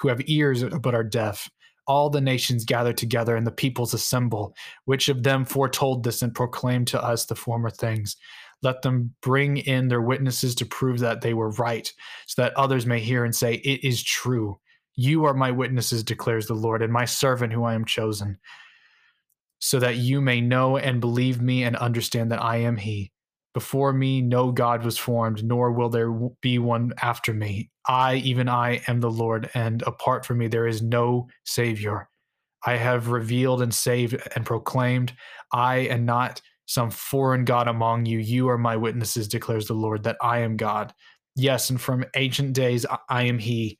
who 0.00 0.08
have 0.08 0.20
ears 0.26 0.64
but 0.64 0.94
are 0.94 1.04
deaf. 1.04 1.50
All 1.86 2.10
the 2.10 2.20
nations 2.20 2.64
gather 2.64 2.92
together 2.92 3.36
and 3.36 3.46
the 3.46 3.52
peoples 3.52 3.94
assemble. 3.94 4.54
Which 4.84 5.08
of 5.08 5.22
them 5.22 5.44
foretold 5.44 6.04
this 6.04 6.22
and 6.22 6.34
proclaimed 6.34 6.86
to 6.88 7.02
us 7.02 7.26
the 7.26 7.34
former 7.34 7.70
things? 7.70 8.16
Let 8.62 8.82
them 8.82 9.14
bring 9.22 9.56
in 9.56 9.88
their 9.88 10.02
witnesses 10.02 10.54
to 10.56 10.66
prove 10.66 10.98
that 11.00 11.22
they 11.22 11.34
were 11.34 11.50
right, 11.52 11.90
so 12.26 12.42
that 12.42 12.56
others 12.56 12.86
may 12.86 13.00
hear 13.00 13.24
and 13.24 13.34
say, 13.34 13.54
It 13.54 13.82
is 13.82 14.02
true. 14.02 14.58
You 14.94 15.24
are 15.24 15.34
my 15.34 15.50
witnesses, 15.50 16.04
declares 16.04 16.46
the 16.46 16.54
Lord, 16.54 16.82
and 16.82 16.92
my 16.92 17.06
servant 17.06 17.52
who 17.52 17.64
I 17.64 17.74
am 17.74 17.86
chosen 17.86 18.38
so 19.60 19.78
that 19.78 19.96
you 19.96 20.20
may 20.20 20.40
know 20.40 20.78
and 20.78 21.00
believe 21.00 21.40
me 21.40 21.62
and 21.62 21.76
understand 21.76 22.32
that 22.32 22.42
I 22.42 22.56
am 22.56 22.76
He. 22.76 23.12
Before 23.52 23.92
me, 23.92 24.22
no 24.22 24.52
God 24.52 24.84
was 24.84 24.96
formed, 24.96 25.42
nor 25.42 25.72
will 25.72 25.88
there 25.88 26.12
be 26.40 26.58
one 26.58 26.92
after 27.02 27.34
me. 27.34 27.70
I, 27.86 28.16
even 28.16 28.48
I, 28.48 28.82
am 28.86 29.00
the 29.00 29.10
Lord, 29.10 29.50
and 29.54 29.82
apart 29.82 30.24
from 30.24 30.38
me, 30.38 30.46
there 30.46 30.68
is 30.68 30.82
no 30.82 31.28
Savior. 31.44 32.08
I 32.64 32.76
have 32.76 33.08
revealed 33.08 33.62
and 33.62 33.74
saved 33.74 34.16
and 34.36 34.46
proclaimed, 34.46 35.14
I 35.52 35.78
and 35.78 36.06
not 36.06 36.40
some 36.66 36.90
foreign 36.90 37.44
God 37.44 37.66
among 37.66 38.06
you. 38.06 38.18
You 38.18 38.48
are 38.48 38.58
my 38.58 38.76
witnesses, 38.76 39.26
declares 39.26 39.66
the 39.66 39.74
Lord, 39.74 40.04
that 40.04 40.18
I 40.22 40.38
am 40.38 40.56
God. 40.56 40.94
Yes, 41.34 41.70
and 41.70 41.80
from 41.80 42.04
ancient 42.14 42.52
days 42.52 42.86
I 43.08 43.24
am 43.24 43.38
He. 43.38 43.78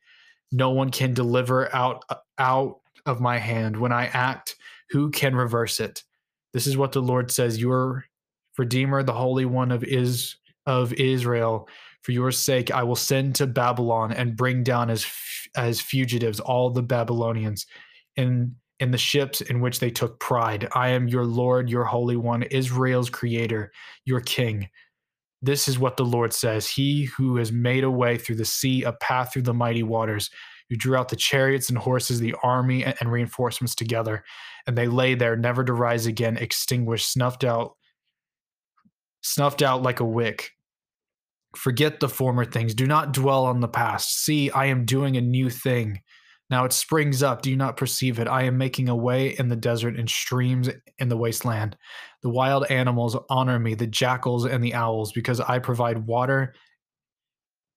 No 0.50 0.70
one 0.70 0.90
can 0.90 1.14
deliver 1.14 1.72
out 1.74 2.04
out 2.38 2.80
of 3.06 3.20
my 3.20 3.38
hand. 3.38 3.76
When 3.76 3.92
I 3.92 4.06
act, 4.06 4.56
who 4.90 5.10
can 5.10 5.36
reverse 5.36 5.78
it? 5.78 6.02
This 6.52 6.66
is 6.66 6.76
what 6.76 6.90
the 6.90 7.02
Lord 7.02 7.30
says: 7.30 7.60
Your 7.60 8.06
Redeemer, 8.60 9.02
the 9.02 9.12
Holy 9.12 9.46
One 9.46 9.72
of 9.72 9.82
is 9.82 10.36
of 10.66 10.92
Israel. 10.92 11.68
For 12.02 12.12
your 12.12 12.30
sake, 12.30 12.70
I 12.70 12.82
will 12.82 12.96
send 12.96 13.34
to 13.36 13.46
Babylon 13.46 14.12
and 14.12 14.36
bring 14.36 14.62
down 14.62 14.90
as 14.90 15.06
as 15.56 15.80
fugitives 15.80 16.38
all 16.40 16.70
the 16.70 16.82
Babylonians 16.82 17.66
in 18.16 18.54
in 18.78 18.90
the 18.90 18.98
ships 18.98 19.40
in 19.40 19.60
which 19.60 19.80
they 19.80 19.90
took 19.90 20.20
pride. 20.20 20.68
I 20.72 20.88
am 20.90 21.08
your 21.08 21.24
Lord, 21.24 21.68
your 21.68 21.84
Holy 21.84 22.16
One, 22.16 22.42
Israel's 22.44 23.10
Creator, 23.10 23.72
your 24.04 24.20
King. 24.20 24.68
This 25.42 25.68
is 25.68 25.78
what 25.78 25.96
the 25.96 26.04
Lord 26.04 26.32
says 26.32 26.68
He 26.68 27.04
who 27.04 27.36
has 27.36 27.50
made 27.50 27.84
a 27.84 27.90
way 27.90 28.18
through 28.18 28.36
the 28.36 28.44
sea, 28.44 28.82
a 28.84 28.92
path 28.92 29.32
through 29.32 29.42
the 29.42 29.54
mighty 29.54 29.82
waters, 29.82 30.30
who 30.68 30.76
drew 30.76 30.96
out 30.96 31.08
the 31.08 31.16
chariots 31.16 31.68
and 31.70 31.78
horses, 31.78 32.20
the 32.20 32.34
army 32.42 32.84
and 32.84 33.10
reinforcements 33.10 33.74
together, 33.74 34.22
and 34.66 34.76
they 34.76 34.86
lay 34.86 35.14
there, 35.14 35.36
never 35.36 35.64
to 35.64 35.72
rise 35.72 36.06
again, 36.06 36.36
extinguished, 36.36 37.10
snuffed 37.10 37.44
out, 37.44 37.76
snuffed 39.22 39.62
out 39.62 39.82
like 39.82 40.00
a 40.00 40.04
wick. 40.04 40.50
Forget 41.56 42.00
the 42.00 42.08
former 42.08 42.44
things. 42.44 42.74
Do 42.74 42.86
not 42.86 43.12
dwell 43.12 43.44
on 43.44 43.60
the 43.60 43.68
past. 43.68 44.24
See, 44.24 44.50
I 44.50 44.66
am 44.66 44.84
doing 44.84 45.16
a 45.16 45.20
new 45.20 45.50
thing. 45.50 46.00
Now 46.48 46.64
it 46.64 46.72
springs 46.72 47.22
up. 47.22 47.42
Do 47.42 47.50
you 47.50 47.56
not 47.56 47.76
perceive 47.76 48.18
it? 48.18 48.26
I 48.26 48.42
am 48.42 48.58
making 48.58 48.88
a 48.88 48.96
way 48.96 49.36
in 49.38 49.48
the 49.48 49.56
desert 49.56 49.96
and 49.96 50.10
streams 50.10 50.68
in 50.98 51.08
the 51.08 51.16
wasteland. 51.16 51.76
The 52.22 52.30
wild 52.30 52.66
animals 52.70 53.16
honor 53.30 53.58
me, 53.58 53.74
the 53.74 53.86
jackals 53.86 54.44
and 54.44 54.62
the 54.62 54.74
owls, 54.74 55.12
because 55.12 55.40
I 55.40 55.60
provide 55.60 56.06
water 56.06 56.54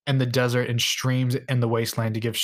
in 0.08 0.18
the 0.18 0.26
desert 0.26 0.70
and 0.70 0.82
streams 0.82 1.36
in 1.36 1.60
the 1.60 1.68
wasteland 1.68 2.16
to 2.16 2.20
give 2.20 2.40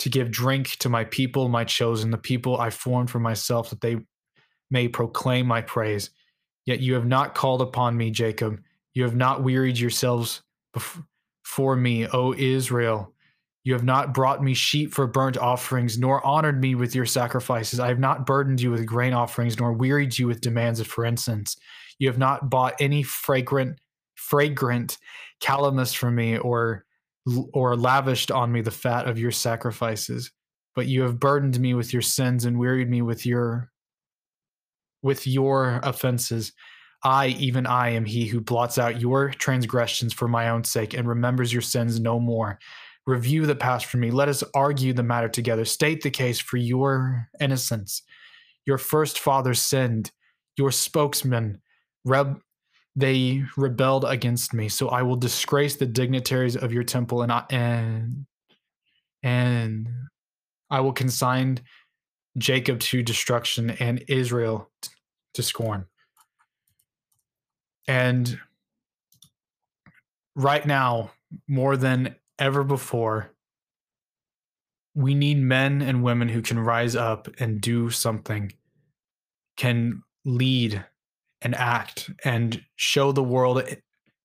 to 0.00 0.10
give 0.10 0.30
drink 0.30 0.76
to 0.78 0.88
my 0.88 1.04
people, 1.04 1.48
my 1.48 1.64
chosen, 1.64 2.10
the 2.10 2.18
people 2.18 2.58
I 2.58 2.70
formed 2.70 3.10
for 3.10 3.20
myself, 3.20 3.70
that 3.70 3.80
they 3.80 3.96
may 4.70 4.88
proclaim 4.88 5.46
my 5.46 5.62
praise. 5.62 6.10
Yet 6.66 6.80
you 6.80 6.94
have 6.94 7.06
not 7.06 7.34
called 7.34 7.60
upon 7.60 7.96
me, 7.96 8.10
Jacob. 8.10 8.60
You 8.94 9.02
have 9.02 9.16
not 9.16 9.42
wearied 9.42 9.78
yourselves 9.78 10.42
before 10.72 11.76
me, 11.76 12.06
O 12.06 12.34
Israel. 12.34 13.12
You 13.64 13.72
have 13.72 13.84
not 13.84 14.12
brought 14.12 14.42
me 14.42 14.52
sheep 14.52 14.92
for 14.92 15.06
burnt 15.06 15.38
offerings, 15.38 15.98
nor 15.98 16.24
honored 16.24 16.60
me 16.60 16.74
with 16.74 16.94
your 16.94 17.06
sacrifices. 17.06 17.80
I 17.80 17.88
have 17.88 17.98
not 17.98 18.26
burdened 18.26 18.60
you 18.60 18.70
with 18.70 18.84
grain 18.84 19.14
offerings, 19.14 19.58
nor 19.58 19.72
wearied 19.72 20.18
you 20.18 20.26
with 20.26 20.42
demands 20.42 20.82
for 20.82 21.04
incense. 21.04 21.56
You 21.98 22.08
have 22.08 22.18
not 22.18 22.50
bought 22.50 22.74
any 22.78 23.02
fragrant, 23.02 23.78
fragrant 24.16 24.98
calamus 25.40 25.96
from 25.96 26.14
me, 26.14 26.36
or 26.38 26.84
or 27.54 27.74
lavished 27.74 28.30
on 28.30 28.52
me 28.52 28.60
the 28.60 28.70
fat 28.70 29.08
of 29.08 29.18
your 29.18 29.30
sacrifices. 29.30 30.30
But 30.74 30.86
you 30.86 31.02
have 31.02 31.18
burdened 31.18 31.58
me 31.58 31.72
with 31.72 31.92
your 31.92 32.02
sins 32.02 32.44
and 32.44 32.58
wearied 32.58 32.90
me 32.90 33.00
with 33.00 33.24
your 33.24 33.70
with 35.04 35.26
your 35.26 35.80
offenses. 35.82 36.52
I, 37.04 37.28
even 37.28 37.66
I, 37.66 37.90
am 37.90 38.06
he 38.06 38.26
who 38.26 38.40
blots 38.40 38.78
out 38.78 39.00
your 39.00 39.28
transgressions 39.28 40.14
for 40.14 40.26
my 40.26 40.48
own 40.48 40.64
sake 40.64 40.94
and 40.94 41.06
remembers 41.06 41.52
your 41.52 41.62
sins 41.62 42.00
no 42.00 42.18
more. 42.18 42.58
Review 43.06 43.44
the 43.44 43.54
past 43.54 43.84
for 43.84 43.98
me. 43.98 44.10
Let 44.10 44.30
us 44.30 44.42
argue 44.54 44.94
the 44.94 45.02
matter 45.02 45.28
together. 45.28 45.66
State 45.66 46.02
the 46.02 46.10
case 46.10 46.40
for 46.40 46.56
your 46.56 47.28
innocence. 47.38 48.02
Your 48.64 48.78
first 48.78 49.18
father 49.18 49.52
sinned. 49.52 50.10
Your 50.56 50.72
spokesman, 50.72 51.60
reb- 52.06 52.40
they 52.96 53.44
rebelled 53.58 54.06
against 54.06 54.54
me. 54.54 54.70
So 54.70 54.88
I 54.88 55.02
will 55.02 55.16
disgrace 55.16 55.76
the 55.76 55.84
dignitaries 55.84 56.56
of 56.56 56.72
your 56.72 56.84
temple, 56.84 57.20
and 57.20 57.30
I, 57.30 57.44
and 57.50 58.26
and 59.22 59.88
I 60.70 60.80
will 60.80 60.92
consign 60.92 61.60
Jacob 62.38 62.80
to 62.80 63.02
destruction 63.02 63.70
and 63.70 64.04
Israel 64.08 64.70
to 65.34 65.42
scorn. 65.42 65.86
And 67.86 68.40
right 70.34 70.66
now, 70.66 71.10
more 71.46 71.76
than 71.76 72.16
ever 72.38 72.64
before. 72.64 73.30
We 74.94 75.14
need 75.14 75.38
men 75.38 75.82
and 75.82 76.02
women 76.02 76.28
who 76.28 76.42
can 76.42 76.58
rise 76.58 76.94
up 76.94 77.28
and 77.38 77.60
do 77.60 77.90
something, 77.90 78.52
can 79.56 80.02
lead 80.24 80.84
and 81.42 81.54
act 81.54 82.10
and 82.24 82.62
show 82.76 83.12
the 83.12 83.22
world 83.22 83.62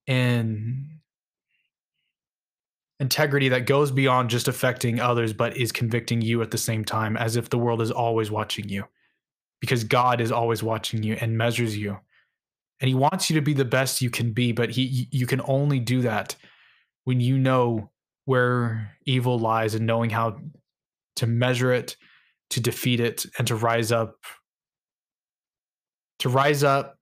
in 0.06 0.90
integrity 3.00 3.50
that 3.50 3.66
goes 3.66 3.92
beyond 3.92 4.30
just 4.30 4.48
affecting 4.48 5.00
others, 5.00 5.34
but 5.34 5.58
is 5.58 5.72
convicting 5.72 6.22
you 6.22 6.42
at 6.42 6.52
the 6.52 6.58
same 6.58 6.84
time, 6.86 7.18
as 7.18 7.36
if 7.36 7.50
the 7.50 7.58
world 7.58 7.82
is 7.82 7.92
always 7.92 8.30
watching 8.30 8.70
you. 8.70 8.86
Because 9.60 9.84
God 9.84 10.22
is 10.22 10.32
always 10.32 10.64
watching 10.64 11.04
you 11.04 11.18
and 11.20 11.38
measures 11.38 11.78
you. 11.78 11.98
And 12.80 12.88
he 12.88 12.96
wants 12.96 13.30
you 13.30 13.36
to 13.36 13.42
be 13.42 13.54
the 13.54 13.66
best 13.66 14.02
you 14.02 14.10
can 14.10 14.32
be, 14.32 14.52
but 14.54 14.70
he 14.70 15.08
you 15.12 15.28
can 15.28 15.42
only 15.46 15.80
do 15.80 16.02
that 16.02 16.36
when 17.04 17.20
you 17.20 17.38
know 17.38 17.90
where 18.26 18.96
evil 19.06 19.38
lies 19.38 19.76
and 19.76 19.86
knowing 19.86 20.10
how 20.10 20.40
to 21.18 21.28
measure 21.28 21.74
it, 21.74 21.98
to 22.52 22.62
defeat 22.62 23.00
it, 23.00 23.26
and 23.38 23.48
to 23.48 23.56
rise 23.56 23.92
up, 23.92 24.16
to 26.20 26.30
rise 26.30 26.64
up 26.64 26.98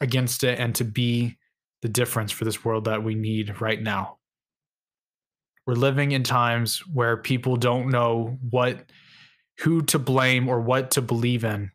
against 0.00 0.42
it 0.42 0.58
and 0.58 0.74
to 0.74 0.84
be 0.84 1.36
the 1.82 1.88
difference 1.88 2.32
for 2.32 2.44
this 2.44 2.64
world 2.64 2.86
that 2.86 3.04
we 3.04 3.14
need 3.14 3.60
right 3.60 3.80
now. 3.80 4.16
We're 5.66 5.74
living 5.74 6.12
in 6.12 6.22
times 6.22 6.78
where 6.92 7.16
people 7.16 7.56
don't 7.56 7.90
know 7.90 8.38
what 8.50 8.86
who 9.60 9.82
to 9.82 9.98
blame 9.98 10.48
or 10.48 10.60
what 10.60 10.90
to 10.92 11.02
believe 11.02 11.44
in. 11.44 11.70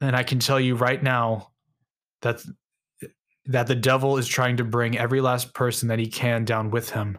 And 0.00 0.14
I 0.14 0.22
can 0.22 0.38
tell 0.38 0.60
you 0.60 0.74
right 0.74 1.02
now 1.02 1.52
that 2.22 2.40
that 3.46 3.68
the 3.68 3.76
devil 3.76 4.16
is 4.16 4.26
trying 4.26 4.56
to 4.56 4.64
bring 4.64 4.98
every 4.98 5.20
last 5.20 5.54
person 5.54 5.88
that 5.88 6.00
he 6.00 6.08
can 6.08 6.44
down 6.44 6.70
with 6.70 6.90
him 6.90 7.16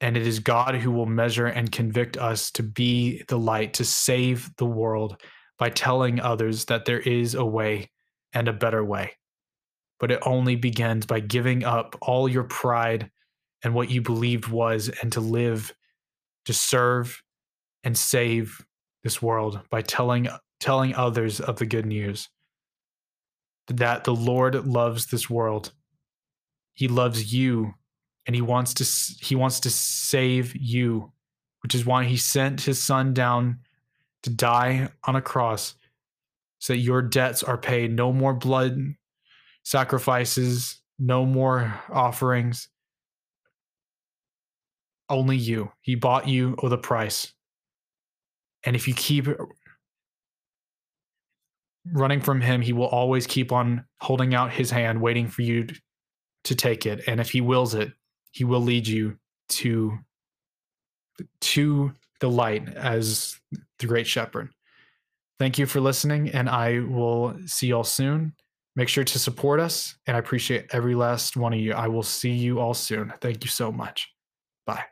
and 0.00 0.16
it 0.16 0.26
is 0.26 0.38
God 0.38 0.76
who 0.76 0.92
will 0.92 1.06
measure 1.06 1.46
and 1.46 1.72
convict 1.72 2.16
us 2.16 2.50
to 2.52 2.62
be 2.62 3.22
the 3.28 3.38
light, 3.38 3.74
to 3.74 3.84
save 3.84 4.54
the 4.56 4.66
world 4.66 5.20
by 5.58 5.70
telling 5.70 6.20
others 6.20 6.66
that 6.66 6.84
there 6.84 7.00
is 7.00 7.34
a 7.34 7.44
way 7.44 7.90
and 8.32 8.46
a 8.46 8.52
better 8.52 8.84
way. 8.84 9.12
But 9.98 10.12
it 10.12 10.20
only 10.24 10.54
begins 10.54 11.06
by 11.06 11.20
giving 11.20 11.64
up 11.64 11.96
all 12.00 12.28
your 12.28 12.44
pride 12.44 13.10
and 13.64 13.74
what 13.74 13.90
you 13.90 14.00
believed 14.00 14.46
was, 14.46 14.88
and 15.02 15.10
to 15.12 15.20
live, 15.20 15.74
to 16.44 16.52
serve 16.52 17.20
and 17.82 17.98
save 17.98 18.64
this 19.02 19.20
world 19.20 19.60
by 19.68 19.82
telling 19.82 20.28
telling 20.60 20.94
others 20.94 21.40
of 21.40 21.56
the 21.56 21.66
good 21.66 21.86
news 21.86 22.28
that 23.68 24.04
the 24.04 24.14
Lord 24.14 24.66
loves 24.66 25.06
this 25.06 25.28
world. 25.28 25.72
He 26.74 26.88
loves 26.88 27.32
you 27.32 27.74
and 28.26 28.34
he 28.34 28.42
wants 28.42 28.74
to 28.74 29.24
he 29.24 29.34
wants 29.34 29.60
to 29.60 29.70
save 29.70 30.54
you 30.56 31.12
which 31.62 31.74
is 31.74 31.84
why 31.84 32.04
he 32.04 32.16
sent 32.16 32.60
his 32.60 32.82
son 32.82 33.12
down 33.12 33.58
to 34.22 34.30
die 34.30 34.88
on 35.04 35.16
a 35.16 35.22
cross 35.22 35.74
so 36.60 36.72
that 36.72 36.78
your 36.78 37.02
debts 37.02 37.42
are 37.42 37.58
paid. 37.58 37.92
No 37.92 38.12
more 38.12 38.32
blood 38.32 38.94
sacrifices 39.64 40.80
no 40.98 41.24
more 41.24 41.80
offerings. 41.90 42.68
Only 45.08 45.36
you. 45.36 45.72
He 45.80 45.94
bought 45.94 46.28
you 46.28 46.56
with 46.62 46.72
a 46.72 46.78
price. 46.78 47.32
And 48.64 48.74
if 48.74 48.88
you 48.88 48.94
keep 48.94 49.28
running 51.92 52.20
from 52.20 52.40
him 52.40 52.60
he 52.60 52.72
will 52.72 52.86
always 52.86 53.26
keep 53.26 53.52
on 53.52 53.84
holding 54.00 54.34
out 54.34 54.52
his 54.52 54.70
hand 54.70 55.00
waiting 55.00 55.28
for 55.28 55.42
you 55.42 55.66
to 56.44 56.54
take 56.54 56.86
it 56.86 57.02
and 57.06 57.20
if 57.20 57.30
he 57.30 57.40
wills 57.40 57.74
it 57.74 57.92
he 58.30 58.44
will 58.44 58.60
lead 58.60 58.86
you 58.86 59.16
to 59.48 59.98
to 61.40 61.92
the 62.20 62.30
light 62.30 62.68
as 62.74 63.38
the 63.78 63.86
great 63.86 64.06
shepherd. 64.06 64.50
Thank 65.38 65.58
you 65.58 65.66
for 65.66 65.80
listening, 65.80 66.30
and 66.30 66.48
I 66.48 66.80
will 66.80 67.38
see 67.46 67.68
y'all 67.68 67.84
soon. 67.84 68.34
Make 68.74 68.88
sure 68.88 69.04
to 69.04 69.18
support 69.18 69.60
us, 69.60 69.96
and 70.06 70.16
I 70.16 70.20
appreciate 70.20 70.66
every 70.72 70.94
last 70.94 71.36
one 71.36 71.52
of 71.52 71.60
you. 71.60 71.72
I 71.72 71.88
will 71.88 72.02
see 72.02 72.32
you 72.32 72.60
all 72.60 72.74
soon. 72.74 73.12
Thank 73.20 73.44
you 73.44 73.50
so 73.50 73.70
much. 73.72 74.12
Bye. 74.66 74.84